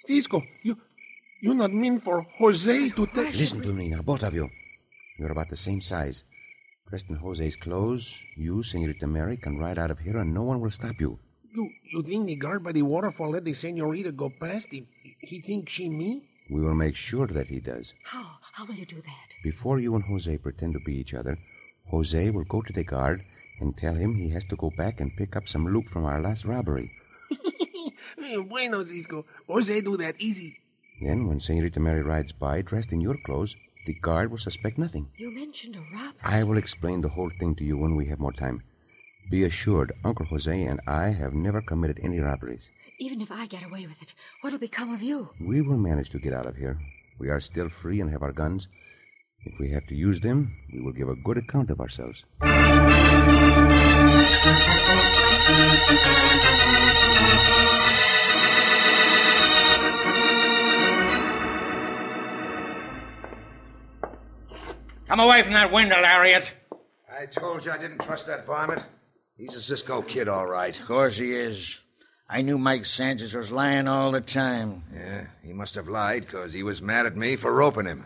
Cisco, 0.10 0.42
you 0.64 0.76
you 1.40 1.54
not 1.54 1.72
mean 1.72 2.00
for 2.00 2.26
Jose 2.40 2.90
to 2.90 3.06
take... 3.06 3.36
Listen 3.38 3.62
to 3.62 3.72
me 3.72 3.90
now, 3.90 4.02
both 4.02 4.24
of 4.24 4.34
you. 4.34 4.50
You're 5.20 5.32
about 5.32 5.50
the 5.50 5.56
same 5.56 5.82
size. 5.82 6.24
Dressed 6.90 7.12
in 7.12 7.18
Jose's 7.18 7.56
clothes, 7.56 8.18
you, 8.36 8.64
Senorita 8.64 9.06
Mary, 9.06 9.38
can 9.38 9.60
ride 9.60 9.78
out 9.78 9.92
of 9.92 10.00
here 10.00 10.18
and 10.18 10.34
no 10.34 10.42
one 10.42 10.62
will 10.62 10.72
stop 10.72 11.00
you. 11.00 11.20
You, 11.54 11.70
you 11.84 12.02
think 12.02 12.26
the 12.26 12.38
guard 12.38 12.64
by 12.64 12.72
the 12.72 12.82
waterfall 12.82 13.30
let 13.30 13.46
the 13.46 13.54
senorita 13.54 14.12
go 14.12 14.32
past? 14.32 14.70
He, 14.72 14.88
he 15.20 15.42
thinks 15.42 15.74
she 15.74 15.90
me? 15.90 16.24
We 16.50 16.62
will 16.62 16.74
make 16.74 16.96
sure 16.96 17.28
that 17.28 17.50
he 17.50 17.60
does. 17.60 17.94
How? 18.02 18.26
How 18.54 18.66
will 18.66 18.74
you 18.74 18.88
do 18.88 19.02
that? 19.02 19.36
Before 19.44 19.80
you 19.80 19.94
and 19.94 20.06
Jose 20.06 20.40
pretend 20.40 20.74
to 20.74 20.80
be 20.80 20.96
each 20.96 21.14
other, 21.14 21.38
Jose 21.92 22.32
will 22.32 22.46
go 22.46 22.64
to 22.64 22.74
the 22.74 22.84
guard 22.84 23.24
and 23.60 23.78
tell 23.78 23.94
him 23.94 24.16
he 24.16 24.30
has 24.30 24.46
to 24.46 24.56
go 24.56 24.72
back 24.72 25.00
and 25.02 25.16
pick 25.16 25.36
up 25.36 25.48
some 25.48 25.68
loot 25.68 25.88
from 25.88 26.06
our 26.06 26.20
last 26.20 26.46
robbery. 26.46 26.94
Mm, 28.18 28.50
bueno, 28.50 28.84
Cisco. 28.84 29.26
Jose 29.48 29.82
do 29.82 29.98
that 29.98 30.16
easy. 30.20 30.58
Then, 31.02 31.28
when 31.28 31.40
Senorita 31.40 31.80
Mary 31.80 32.02
rides 32.02 32.32
by 32.32 32.62
dressed 32.62 32.92
in 32.92 33.02
your 33.02 33.18
clothes, 33.26 33.56
the 33.86 33.94
guard 33.94 34.30
will 34.30 34.38
suspect 34.38 34.78
nothing. 34.78 35.08
You 35.16 35.32
mentioned 35.32 35.76
a 35.76 35.82
robbery. 35.96 36.20
I 36.24 36.44
will 36.44 36.58
explain 36.58 37.02
the 37.02 37.10
whole 37.10 37.32
thing 37.40 37.56
to 37.56 37.64
you 37.64 37.78
when 37.78 37.96
we 37.96 38.08
have 38.08 38.20
more 38.20 38.34
time. 38.34 38.62
Be 39.32 39.44
assured, 39.44 39.94
Uncle 40.04 40.26
Jose 40.26 40.64
and 40.64 40.82
I 40.88 41.10
have 41.10 41.34
never 41.34 41.62
committed 41.62 42.00
any 42.04 42.20
robberies. 42.20 42.68
Even 42.98 43.22
if 43.22 43.32
I 43.32 43.46
get 43.46 43.64
away 43.64 43.86
with 43.86 44.02
it, 44.02 44.14
what'll 44.42 44.60
become 44.60 44.94
of 44.94 45.02
you? 45.02 45.30
We 45.40 45.62
will 45.62 45.78
manage 45.78 46.10
to 46.10 46.20
get 46.20 46.34
out 46.34 46.48
of 46.48 46.58
here. 46.58 46.80
We 47.20 47.30
are 47.30 47.40
still 47.40 47.70
free 47.70 48.02
and 48.02 48.12
have 48.12 48.24
our 48.24 48.34
guns. 48.34 48.68
If 49.46 49.58
we 49.60 49.72
have 49.72 49.88
to 49.88 49.96
use 49.96 50.20
them, 50.20 50.56
we 50.74 50.82
will 50.82 50.92
give 50.92 51.08
a 51.08 51.16
good 51.16 51.38
account 51.38 51.70
of 51.70 51.80
ourselves. 51.80 52.26
Come 65.10 65.22
away 65.22 65.42
from 65.42 65.54
that 65.54 65.72
window, 65.72 66.00
Lariat. 66.00 66.52
I 67.12 67.26
told 67.26 67.66
you 67.66 67.72
I 67.72 67.80
didn't 67.80 67.98
trust 67.98 68.28
that 68.28 68.46
varmint. 68.46 68.86
He's 69.36 69.56
a 69.56 69.62
Cisco 69.62 70.04
kid, 70.04 70.28
all 70.28 70.46
right. 70.46 70.80
Of 70.80 70.86
course 70.86 71.18
he 71.18 71.32
is. 71.32 71.80
I 72.30 72.44
knew 72.44 72.60
Mike 72.60 72.86
Sanchez 72.86 73.34
was 73.34 73.52
lying 73.52 73.88
all 73.88 74.12
the 74.12 74.22
time. 74.22 74.84
Yeah, 74.94 75.26
he 75.42 75.52
must 75.52 75.74
have 75.74 75.88
lied 75.88 76.28
because 76.28 76.54
he 76.54 76.62
was 76.62 76.80
mad 76.84 77.08
at 77.08 77.18
me 77.18 77.38
for 77.38 77.52
roping 77.52 77.88
him. 77.88 78.06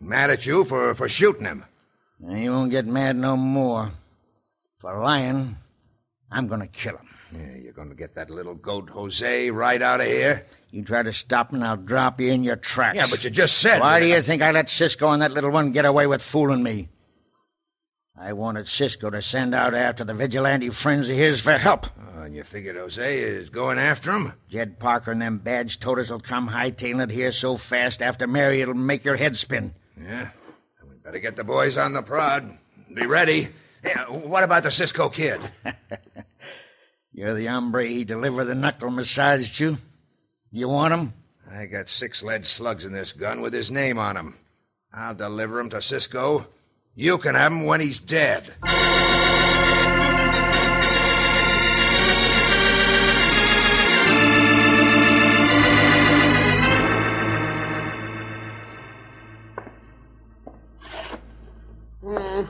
Mad 0.00 0.28
at 0.28 0.44
you 0.44 0.64
for, 0.64 0.94
for 0.94 1.08
shooting 1.08 1.46
him. 1.46 1.64
And 2.22 2.36
he 2.36 2.50
won't 2.50 2.70
get 2.70 2.84
mad 2.84 3.16
no 3.16 3.38
more. 3.38 3.90
For 4.80 5.02
lying, 5.02 5.56
I'm 6.30 6.46
going 6.46 6.60
to 6.60 6.66
kill 6.66 6.98
him. 6.98 7.08
Yeah, 7.34 7.56
you're 7.56 7.72
going 7.72 7.88
to 7.88 7.94
get 7.94 8.14
that 8.14 8.30
little 8.30 8.54
goat 8.54 8.88
Jose 8.90 9.50
right 9.50 9.82
out 9.82 10.00
of 10.00 10.06
here? 10.06 10.46
You 10.70 10.82
try 10.84 11.02
to 11.02 11.12
stop 11.12 11.50
him, 11.50 11.56
and 11.56 11.64
I'll 11.64 11.76
drop 11.76 12.20
you 12.20 12.32
in 12.32 12.44
your 12.44 12.56
tracks. 12.56 12.96
Yeah, 12.96 13.06
but 13.10 13.24
you 13.24 13.30
just 13.30 13.58
said. 13.58 13.80
Why 13.80 14.00
do 14.00 14.06
you 14.06 14.22
think 14.22 14.42
I 14.42 14.50
let 14.50 14.68
Cisco 14.68 15.10
and 15.10 15.22
that 15.22 15.32
little 15.32 15.50
one 15.50 15.72
get 15.72 15.84
away 15.84 16.06
with 16.06 16.22
fooling 16.22 16.62
me? 16.62 16.88
I 18.16 18.32
wanted 18.32 18.68
Cisco 18.68 19.10
to 19.10 19.20
send 19.20 19.54
out 19.54 19.74
after 19.74 20.04
the 20.04 20.14
vigilante 20.14 20.70
friends 20.70 21.08
of 21.08 21.16
his 21.16 21.40
for 21.40 21.58
help. 21.58 21.86
Oh, 22.16 22.22
and 22.22 22.34
you 22.34 22.44
figured 22.44 22.76
Jose 22.76 23.18
is 23.18 23.50
going 23.50 23.78
after 23.78 24.12
him? 24.12 24.32
Jed 24.48 24.78
Parker 24.78 25.10
and 25.10 25.20
them 25.20 25.38
badge 25.38 25.80
toters 25.80 26.10
will 26.10 26.20
come 26.20 26.48
hightailing 26.48 27.02
it 27.02 27.10
here 27.10 27.32
so 27.32 27.56
fast 27.56 28.00
after 28.02 28.28
Mary 28.28 28.60
it'll 28.60 28.74
make 28.74 29.04
your 29.04 29.16
head 29.16 29.36
spin. 29.36 29.74
Yeah. 30.00 30.28
We 30.88 30.96
better 31.02 31.18
get 31.18 31.34
the 31.34 31.42
boys 31.42 31.76
on 31.76 31.92
the 31.92 32.02
prod. 32.02 32.56
Be 32.92 33.04
ready. 33.06 33.48
Yeah, 33.84 34.04
uh, 34.04 34.12
what 34.12 34.44
about 34.44 34.62
the 34.62 34.70
Cisco 34.70 35.08
kid? 35.08 35.40
You're 37.16 37.34
the 37.34 37.46
hombre 37.46 37.86
he 37.86 38.02
delivered 38.02 38.46
the 38.46 38.56
knuckle 38.56 38.90
massage 38.90 39.56
to. 39.58 39.78
You 40.50 40.68
want 40.68 40.94
him? 40.94 41.12
I 41.48 41.66
got 41.66 41.88
six 41.88 42.24
lead 42.24 42.44
slugs 42.44 42.84
in 42.84 42.92
this 42.92 43.12
gun 43.12 43.40
with 43.40 43.52
his 43.52 43.70
name 43.70 43.98
on 43.98 44.16
'em. 44.16 44.36
I'll 44.92 45.14
deliver 45.14 45.60
'em 45.60 45.70
to 45.70 45.80
Cisco. 45.80 46.48
You 46.96 47.18
can 47.18 47.36
have 47.36 47.52
'em 47.52 47.66
when 47.66 47.80
he's 47.80 48.00
dead. 48.00 48.56
Mm, 62.02 62.48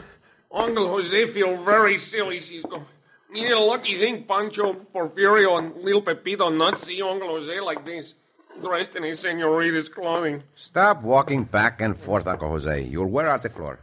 Uncle 0.51 0.89
Jose 0.89 1.27
feel 1.27 1.55
very 1.59 1.99
silly, 1.99 2.41
Cisco. 2.41 2.87
You 3.35 3.51
know, 3.51 3.67
lucky 3.67 3.95
thing 3.95 4.23
Pancho, 4.25 4.75
Porfirio, 4.95 5.59
and 5.59 5.75
little 5.83 6.01
Pepito 6.01 6.51
not 6.51 6.81
see 6.81 7.03
Uncle 7.03 7.29
Jose 7.29 7.57
eh, 7.57 7.61
like 7.61 7.85
this, 7.85 8.15
dressed 8.63 8.95
in 8.95 9.03
his 9.03 9.21
senorita's 9.21 9.89
clothing. 9.89 10.45
Stop 10.55 11.03
walking 11.03 11.43
back 11.43 11.81
and 11.81 11.99
forth, 11.99 12.29
Uncle 12.29 12.49
Jose. 12.51 12.83
You'll 12.83 13.11
wear 13.11 13.29
out 13.29 13.43
the 13.43 13.51
floor. 13.51 13.81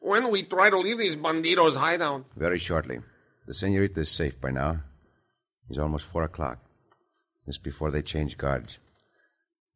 When 0.00 0.30
we 0.30 0.42
try 0.42 0.70
to 0.70 0.78
leave 0.78 0.98
these 0.98 1.16
bandidos 1.16 1.76
hideout. 1.76 2.24
Very 2.36 2.58
shortly. 2.58 3.00
The 3.46 3.52
senorita 3.52 4.00
is 4.00 4.10
safe 4.10 4.40
by 4.40 4.50
now. 4.50 4.80
It's 5.68 5.78
almost 5.78 6.06
four 6.06 6.22
o'clock. 6.22 6.58
Just 7.46 7.62
before 7.62 7.90
they 7.90 8.00
change 8.00 8.38
guards. 8.38 8.78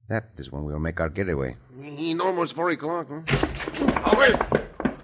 That 0.08 0.30
is 0.38 0.50
when 0.50 0.64
we'll 0.64 0.78
make 0.78 1.00
our 1.00 1.10
getaway. 1.10 1.56
It's 1.78 2.22
almost 2.22 2.54
four 2.54 2.70
o'clock, 2.70 3.08
huh? 3.10 3.22
Oh, 4.06 4.18
wait. 4.18 4.34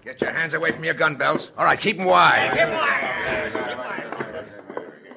Get 0.05 0.21
your 0.21 0.33
hands 0.33 0.53
away 0.53 0.71
from 0.71 0.85
your 0.85 0.95
gun 0.95 1.17
belts. 1.17 1.51
All 1.57 1.65
right, 1.65 1.81
keep 1.81 1.97
them 1.97 2.07
wide. 2.07 2.53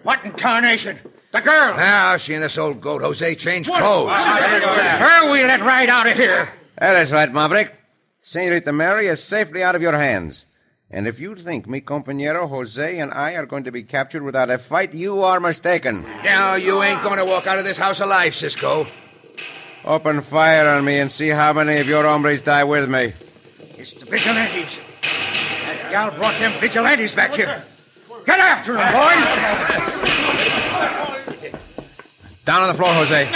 What 0.03 0.23
in 0.23 0.31
tarnation? 0.33 0.97
The 1.33 1.41
girl! 1.41 1.75
Now, 1.75 2.15
she 2.15 2.33
and 2.33 2.41
this 2.41 2.57
old 2.57 2.79
goat 2.79 3.01
Jose 3.01 3.35
changed 3.35 3.69
clothes. 3.69 4.23
Her 4.23 5.29
we 5.29 5.43
let 5.43 5.59
right 5.59 5.89
out 5.89 6.07
of 6.07 6.15
here. 6.15 6.53
That 6.77 7.01
is 7.01 7.11
right, 7.11 7.31
Maverick. 7.31 7.75
Senorita 8.21 8.71
Mary 8.71 9.07
is 9.07 9.21
safely 9.21 9.61
out 9.61 9.75
of 9.75 9.81
your 9.81 9.97
hands. 9.97 10.45
And 10.89 11.05
if 11.05 11.19
you 11.19 11.35
think 11.35 11.67
mi 11.67 11.81
compañero 11.81 12.47
Jose 12.47 12.97
and 12.97 13.13
I 13.13 13.33
are 13.33 13.45
going 13.45 13.65
to 13.65 13.71
be 13.73 13.83
captured 13.83 14.23
without 14.23 14.49
a 14.49 14.57
fight, 14.57 14.93
you 14.93 15.21
are 15.21 15.41
mistaken. 15.41 16.03
Now, 16.23 16.55
you 16.55 16.81
ain't 16.81 17.03
going 17.03 17.17
to 17.17 17.25
walk 17.25 17.45
out 17.45 17.59
of 17.59 17.65
this 17.65 17.77
house 17.77 17.99
alive, 17.99 18.33
Cisco. 18.33 18.87
Open 19.83 20.21
fire 20.21 20.67
on 20.69 20.85
me 20.85 20.99
and 20.99 21.11
see 21.11 21.27
how 21.27 21.51
many 21.51 21.77
of 21.77 21.87
your 21.87 22.05
hombres 22.05 22.41
die 22.41 22.63
with 22.63 22.89
me. 22.89 23.11
It's 23.77 23.93
the 23.93 24.05
vigilantes. 24.05 24.79
That 25.03 25.91
gal 25.91 26.11
brought 26.11 26.39
them 26.39 26.59
vigilantes 26.59 27.13
back 27.13 27.33
here. 27.33 27.63
Get 28.25 28.39
after 28.39 28.73
them, 28.73 28.91
boys. 28.91 29.25
Down 32.43 32.63
on 32.63 32.69
the 32.69 32.73
floor, 32.73 32.93
Jose. 32.93 33.29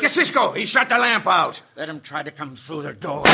Get 0.00 0.12
Cisco. 0.12 0.52
He 0.52 0.64
shut 0.64 0.88
the 0.88 0.98
lamp 0.98 1.26
out. 1.26 1.60
Let 1.76 1.88
him 1.88 2.00
try 2.00 2.22
to 2.22 2.30
come 2.30 2.56
through 2.56 2.82
the 2.82 2.92
door. 2.92 3.24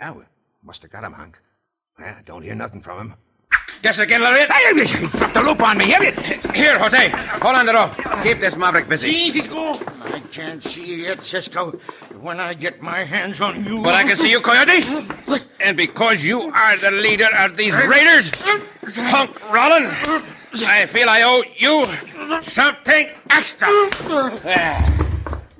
Now, 0.00 0.14
we 0.14 0.24
must 0.64 0.82
have 0.82 0.90
got 0.90 1.04
him, 1.04 1.12
Hunk. 1.12 1.38
Well, 1.98 2.14
I 2.18 2.22
don't 2.22 2.42
hear 2.42 2.54
nothing 2.56 2.80
from 2.80 2.98
him. 2.98 3.14
Guess 3.82 3.98
again, 4.00 4.20
Lariat. 4.20 4.50
He 4.88 5.06
dropped 5.06 5.34
the 5.34 5.42
loop 5.42 5.62
on 5.62 5.78
me. 5.78 5.84
Here, 5.84 6.78
Jose. 6.78 7.08
Hold 7.08 7.54
on 7.56 7.66
the 7.66 7.72
rope. 7.72 7.94
Keep 8.22 8.38
this 8.38 8.56
Maverick 8.56 8.88
busy. 8.88 9.10
Easy, 9.10 9.42
go. 9.42 9.78
I 10.12 10.20
can't 10.32 10.62
see 10.62 10.84
you 10.84 10.96
yet, 10.96 11.22
Cisco. 11.24 11.72
When 12.20 12.40
I 12.40 12.54
get 12.54 12.82
my 12.82 13.04
hands 13.04 13.40
on 13.40 13.64
you. 13.64 13.80
But 13.80 13.94
I 13.94 14.04
can 14.04 14.16
see 14.16 14.30
you, 14.30 14.40
Coyote. 14.40 14.82
And 15.60 15.76
because 15.76 16.24
you 16.24 16.42
are 16.42 16.76
the 16.76 16.90
leader 16.90 17.28
of 17.38 17.56
these 17.56 17.74
raiders, 17.74 18.30
Hunk 18.84 19.38
Rollins, 19.52 19.90
I 20.66 20.86
feel 20.86 21.08
I 21.08 21.22
owe 21.22 21.42
you 21.56 21.86
something 22.42 23.08
extra. 23.30 23.68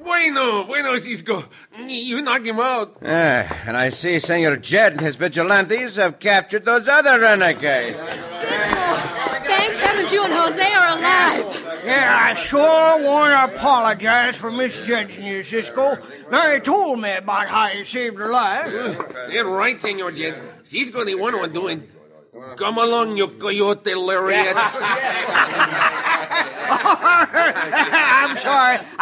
Bueno, 0.03 0.65
bueno, 0.65 0.99
Cisco. 0.99 1.45
You 1.87 2.21
knock 2.23 2.45
him 2.45 2.59
out. 2.59 2.97
Ah, 3.05 3.47
and 3.67 3.77
I 3.77 3.91
see 3.91 4.19
Senor 4.19 4.57
Jed 4.57 4.93
and 4.93 5.01
his 5.01 5.17
vigilantes 5.17 5.97
have 5.97 6.19
captured 6.19 6.65
those 6.65 6.89
other 6.89 7.21
renegades. 7.21 7.99
Thank 8.01 9.75
heavens 9.75 10.13
you 10.13 10.25
and 10.25 10.33
Jose 10.33 10.73
are 10.75 10.99
alive. 10.99 11.70
Yeah, 11.85 12.19
I 12.21 12.35
sure 12.35 13.03
want 13.03 13.33
to 13.33 13.57
apologize 13.57 14.37
for 14.37 14.51
misjudging 14.51 15.25
you, 15.25 15.43
Cisco. 15.43 15.97
You 16.33 16.61
told 16.61 17.01
me 17.01 17.17
about 17.17 17.49
how 17.49 17.69
you 17.69 17.85
saved 17.85 18.19
her 18.19 18.31
life. 18.31 18.73
You're 19.31 19.51
right, 19.51 19.81
Senor 19.81 20.13
Jed. 20.13 20.41
Cisco 20.65 21.05
the 21.05 21.15
one 21.15 21.33
who 21.33 21.47
doing. 21.49 21.89
Come 22.57 22.79
along, 22.79 23.17
you 23.17 23.27
coyote 23.27 23.95
lariat. 23.95 24.57
I'm 28.21 28.37
sorry. 28.39 28.79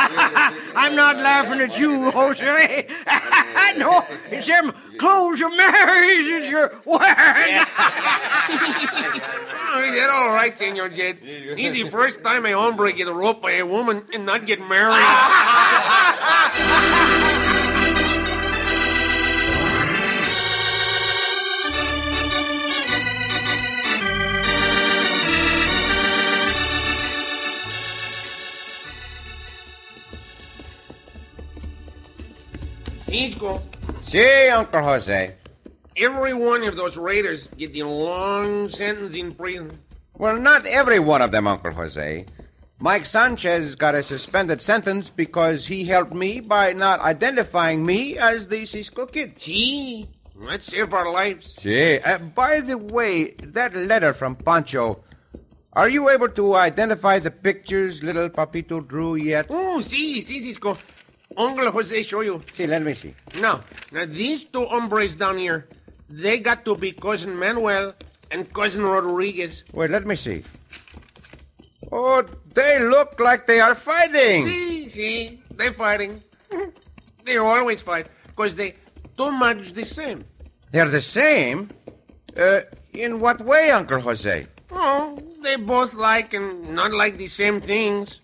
I'm 0.74 0.96
not 0.96 1.16
laughing 1.18 1.60
at 1.60 1.78
you, 1.78 2.10
Jose. 2.10 2.86
no, 3.76 4.04
it's 4.30 4.46
them 4.46 4.72
clothes 4.98 5.42
of 5.42 5.54
Mary's 5.54 6.48
you're 6.48 6.72
wearing. 6.86 7.64
Oh, 9.70 9.92
That's 9.94 10.10
all 10.10 10.30
right, 10.30 10.56
Senor 10.58 10.88
Jed. 10.88 11.18
It's 11.22 11.78
the 11.78 11.88
first 11.90 12.22
time 12.24 12.46
a 12.46 12.52
hombre 12.52 12.92
get 12.92 13.08
roped 13.08 13.42
by 13.42 13.52
a 13.52 13.66
woman 13.66 14.04
and 14.14 14.24
not 14.24 14.46
get 14.46 14.60
married. 14.60 15.04
Cisco, 33.09 33.62
See, 34.03 34.49
Uncle 34.49 34.83
Jose. 34.83 35.35
every 35.97 36.35
one 36.35 36.62
of 36.64 36.77
those 36.77 36.97
raiders 36.97 37.47
get 37.57 37.73
the 37.73 37.83
long 37.83 38.68
sentence 38.68 39.14
in 39.14 39.33
prison. 39.33 39.71
Well, 40.18 40.38
not 40.40 40.66
every 40.66 40.99
one 40.99 41.23
of 41.23 41.31
them, 41.31 41.47
Uncle 41.47 41.73
Jose. 41.73 42.27
Mike 42.81 43.07
Sanchez 43.07 43.75
got 43.75 43.94
a 43.94 44.03
suspended 44.03 44.61
sentence 44.61 45.11
because 45.11 45.66
he 45.66 45.85
helped 45.85 46.12
me 46.14 46.40
by 46.40 46.73
not 46.75 47.01
identifying 47.01 47.85
me 47.85 48.16
as 48.18 48.47
the 48.47 48.64
Cisco 48.66 49.07
Kid. 49.07 49.38
Gee, 49.38 50.05
that 50.47 50.62
saved 50.62 50.92
our 50.92 51.11
lives. 51.11 51.55
Gee, 51.55 51.99
uh, 52.01 52.18
by 52.18 52.61
the 52.61 52.79
way, 52.79 53.33
that 53.42 53.75
letter 53.75 54.12
from 54.12 54.37
Pancho, 54.37 55.01
are 55.73 55.88
you 55.88 56.09
able 56.11 56.29
to 56.29 56.55
identify 56.55 57.18
the 57.18 57.31
pictures 57.31 58.03
little 58.03 58.29
Pepito 58.29 58.81
drew 58.81 59.14
yet? 59.16 59.47
Oh, 59.51 59.81
see, 59.81 60.21
see, 60.21 60.40
Cisco. 60.42 60.77
Uncle 61.38 61.70
Jose 61.70 62.03
show 62.03 62.20
you. 62.22 62.42
See, 62.53 62.66
let 62.66 62.83
me 62.83 62.94
see. 62.94 63.14
Now, 63.40 63.61
now 63.92 64.05
these 64.05 64.44
two 64.44 64.66
hombres 64.66 65.14
down 65.14 65.38
here, 65.38 65.68
they 66.11 66.40
got 66.40 66.64
to 66.64 66.74
be 66.74 66.90
cousin 66.90 67.38
Manuel 67.38 67.94
and 68.33 68.53
cousin 68.53 68.83
Rodriguez. 68.83 69.62
Wait, 69.72 69.90
let 69.90 70.05
me 70.05 70.16
see. 70.16 70.42
Oh, 71.92 72.22
they 72.55 72.81
look 72.81 73.20
like 73.20 73.46
they 73.46 73.61
are 73.61 73.77
fighting. 73.77 74.46
See, 74.46 74.88
see, 74.90 75.42
they're 75.57 75.72
fighting. 75.72 76.20
they 77.24 77.37
always 77.37 77.81
fight 77.83 78.11
because 78.27 78.57
they 78.57 78.74
too 79.16 79.31
much 79.31 79.72
the 79.72 79.85
same. 79.85 80.20
They're 80.72 80.88
the 80.88 81.01
same? 81.01 81.68
Uh, 82.37 82.61
in 82.94 83.20
what 83.20 83.40
way, 83.40 83.70
Uncle 83.70 84.01
Jose? 84.01 84.46
Oh, 84.72 85.16
they 85.42 85.57
both 85.57 85.94
like 85.94 86.35
and 86.35 86.74
not 86.74 86.92
like 86.92 87.16
the 87.16 87.29
same 87.29 87.61
things. 87.61 88.20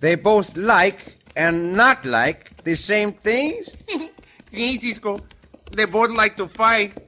They 0.00 0.14
both 0.14 0.56
like 0.56 1.14
and 1.36 1.72
not 1.72 2.04
like 2.04 2.53
the 2.64 2.74
same 2.74 3.12
things? 3.12 3.76
see, 4.46 4.78
Cisco, 4.78 5.18
they 5.76 5.84
both 5.84 6.10
like 6.10 6.36
to 6.36 6.48
fight 6.48 6.98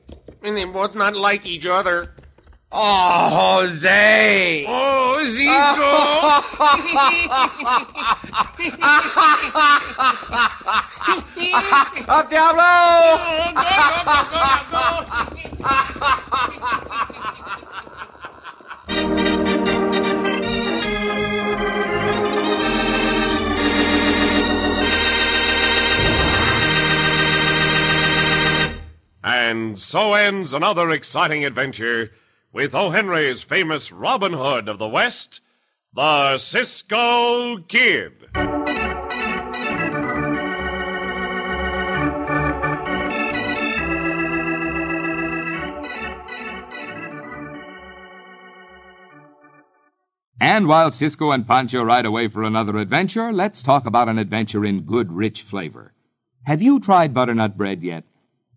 and 0.43 0.57
they 0.57 0.65
both 0.65 0.95
not 0.95 1.17
like 1.17 1.47
each 1.47 1.67
other. 1.67 2.13
Oh, 2.71 3.63
Jose! 3.63 4.67
Oh, 4.69 5.19
Cisco! 5.25 5.97
¡Al 12.09 12.29
diablo! 12.29 12.67
And 29.27 29.81
so 29.81 30.15
ends 30.15 30.55
another 30.55 30.89
exciting 30.93 31.45
adventure 31.45 32.13
with 32.53 32.77
O. 32.77 32.91
Henry's 32.91 33.43
famous 33.43 33.91
Robin 33.91 34.33
Hood 34.33 34.69
of 34.69 34.79
the 34.79 34.87
West, 34.87 35.41
the 35.93 36.39
Cisco 36.39 37.57
Kid. 37.67 38.29
And 50.39 50.69
while 50.69 50.93
Cisco 50.93 51.33
and 51.33 51.45
Pancho 51.49 51.83
ride 51.83 52.07
away 52.07 52.29
for 52.29 52.45
another 52.45 52.77
adventure, 52.77 53.33
let's 53.33 53.65
talk 53.65 53.87
about 53.87 54.09
an 54.09 54.19
adventure 54.19 54.65
in 54.65 54.83
good, 54.83 55.11
rich 55.11 55.43
flavor. 55.43 55.95
Have 56.45 56.63
you 56.63 56.79
tried 56.79 57.13
butternut 57.13 57.57
bread 57.57 57.83
yet? 57.83 58.05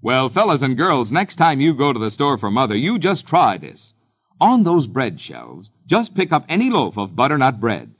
Well, 0.01 0.29
fellas 0.29 0.61
and 0.61 0.77
girls, 0.77 1.11
next 1.11 1.35
time 1.35 1.59
you 1.59 1.73
go 1.73 1.91
to 1.91 1.99
the 1.99 2.09
store 2.09 2.37
for 2.37 2.49
mother, 2.49 2.75
you 2.75 2.97
just 2.97 3.27
try 3.27 3.57
this. 3.57 3.93
On 4.39 4.63
those 4.63 4.87
bread 4.87 5.19
shelves, 5.19 5.71
just 5.85 6.15
pick 6.15 6.31
up 6.31 6.45
any 6.47 6.69
loaf 6.69 6.97
of 6.97 7.17
butternut 7.17 7.59
bread. 7.59 7.91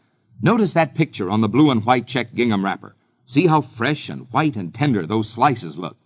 Notice 0.41 0.71
that 0.73 0.95
picture 0.95 1.29
on 1.29 1.41
the 1.41 1.49
blue 1.49 1.69
and 1.69 1.85
white 1.85 2.07
check 2.07 2.33
gingham 2.33 2.63
wrapper. 2.63 2.95
See 3.25 3.47
how 3.47 3.59
fresh 3.59 4.07
and 4.07 4.27
white 4.31 4.55
and 4.55 4.73
tender 4.73 5.05
those 5.05 5.29
slices 5.29 5.77
look. 5.77 5.97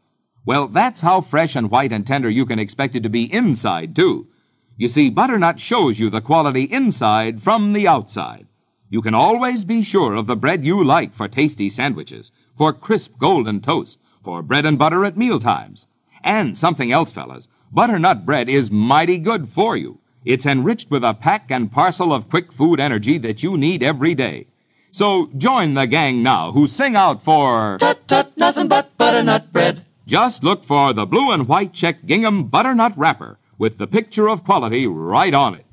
Well, 0.47 0.67
that's 0.67 1.01
how 1.01 1.21
fresh 1.21 1.55
and 1.55 1.69
white 1.69 1.91
and 1.91 2.07
tender 2.07 2.29
you 2.29 2.47
can 2.47 2.57
expect 2.57 2.95
it 2.95 3.03
to 3.03 3.09
be 3.09 3.31
inside, 3.31 3.95
too. 3.95 4.27
You 4.75 4.87
see, 4.87 5.11
butternut 5.11 5.59
shows 5.59 5.99
you 5.99 6.09
the 6.09 6.21
quality 6.21 6.63
inside 6.63 7.43
from 7.43 7.73
the 7.73 7.87
outside. 7.87 8.47
You 8.89 9.03
can 9.03 9.13
always 9.13 9.63
be 9.63 9.83
sure 9.83 10.15
of 10.15 10.25
the 10.25 10.35
bread 10.35 10.65
you 10.65 10.83
like 10.83 11.13
for 11.13 11.27
tasty 11.27 11.69
sandwiches, 11.69 12.31
for 12.55 12.73
crisp 12.73 13.19
golden 13.19 13.61
toast, 13.61 13.99
for 14.23 14.41
bread 14.41 14.65
and 14.65 14.79
butter 14.79 15.03
at 15.05 15.17
meal 15.17 15.39
times. 15.39 15.87
And 16.23 16.57
something 16.57 16.91
else, 16.91 17.11
fellas. 17.11 17.47
Butternut 17.71 18.25
bread 18.25 18.49
is 18.49 18.71
mighty 18.71 19.17
good 19.17 19.49
for 19.49 19.75
you. 19.75 19.99
It's 20.25 20.45
enriched 20.45 20.89
with 20.89 21.03
a 21.03 21.13
pack 21.13 21.51
and 21.51 21.71
parcel 21.71 22.13
of 22.13 22.29
quick 22.29 22.53
food 22.53 22.79
energy 22.79 23.17
that 23.17 23.43
you 23.43 23.57
need 23.57 23.83
every 23.83 24.15
day. 24.15 24.47
So 24.91 25.29
join 25.35 25.73
the 25.73 25.87
gang 25.87 26.23
now 26.23 26.51
who 26.51 26.67
sing 26.67 26.95
out 26.95 27.21
for 27.21 27.77
Tut 27.79 28.07
tut, 28.07 28.37
nothing 28.37 28.67
but 28.67 28.95
butternut 28.97 29.51
bread. 29.51 29.85
Just 30.05 30.43
look 30.43 30.63
for 30.63 30.93
the 30.93 31.05
blue 31.05 31.31
and 31.31 31.47
white 31.47 31.73
check 31.73 32.05
gingham 32.05 32.45
butternut 32.45 32.97
wrapper 32.97 33.39
with 33.57 33.77
the 33.77 33.87
picture 33.87 34.29
of 34.29 34.43
quality 34.43 34.85
right 34.85 35.33
on 35.33 35.55
it. 35.55 35.72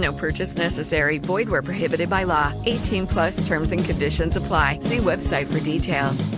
No 0.00 0.12
purchase 0.12 0.56
necessary. 0.56 1.18
Void 1.18 1.48
where 1.48 1.62
prohibited 1.62 2.08
by 2.08 2.24
law. 2.24 2.52
18 2.64 3.06
plus 3.06 3.46
terms 3.46 3.72
and 3.72 3.84
conditions 3.84 4.36
apply. 4.36 4.78
See 4.80 4.98
website 4.98 5.46
for 5.52 5.60
details. 5.60 6.28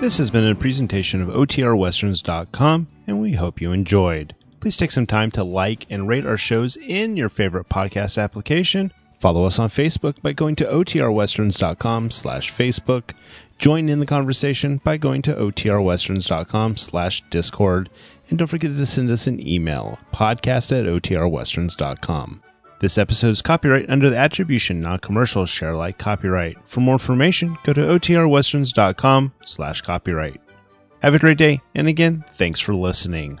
This 0.00 0.16
has 0.16 0.30
been 0.30 0.46
a 0.46 0.54
presentation 0.54 1.20
of 1.20 1.28
OTRWesterns.com, 1.28 2.86
and 3.06 3.20
we 3.20 3.32
hope 3.32 3.60
you 3.60 3.72
enjoyed. 3.72 4.34
Please 4.58 4.76
take 4.76 4.90
some 4.90 5.04
time 5.06 5.30
to 5.32 5.44
like 5.44 5.86
and 5.90 6.08
rate 6.08 6.24
our 6.24 6.38
shows 6.38 6.76
in 6.76 7.16
your 7.16 7.28
favorite 7.28 7.68
podcast 7.68 8.16
application. 8.16 8.90
Follow 9.18 9.44
us 9.44 9.58
on 9.58 9.68
Facebook 9.68 10.20
by 10.22 10.32
going 10.32 10.54
to 10.56 10.64
OTRWesterns.com 10.64 12.10
slash 12.10 12.52
Facebook. 12.52 13.10
Join 13.58 13.88
in 13.88 13.98
the 13.98 14.06
conversation 14.06 14.80
by 14.84 14.96
going 14.96 15.22
to 15.22 15.34
OTRWesterns.com 15.34 16.76
slash 16.76 17.22
Discord. 17.30 17.90
And 18.30 18.38
don't 18.38 18.48
forget 18.48 18.72
to 18.72 18.86
send 18.86 19.10
us 19.10 19.26
an 19.26 19.46
email, 19.46 19.98
podcast 20.12 20.70
at 20.70 20.86
OTRWesterns.com. 20.86 22.42
This 22.80 22.96
episode 22.96 23.30
is 23.30 23.42
copyright 23.42 23.90
under 23.90 24.08
the 24.08 24.16
attribution 24.16 24.80
non-commercial 24.80 25.46
share 25.46 25.72
alike 25.72 25.98
copyright. 25.98 26.56
For 26.64 26.80
more 26.80 26.94
information, 26.94 27.58
go 27.64 27.72
to 27.72 27.80
OTRWesterns.com 27.80 29.32
slash 29.44 29.80
copyright. 29.80 30.40
Have 31.02 31.14
a 31.14 31.18
great 31.18 31.38
day, 31.38 31.60
and 31.74 31.88
again, 31.88 32.24
thanks 32.30 32.60
for 32.60 32.74
listening. 32.74 33.40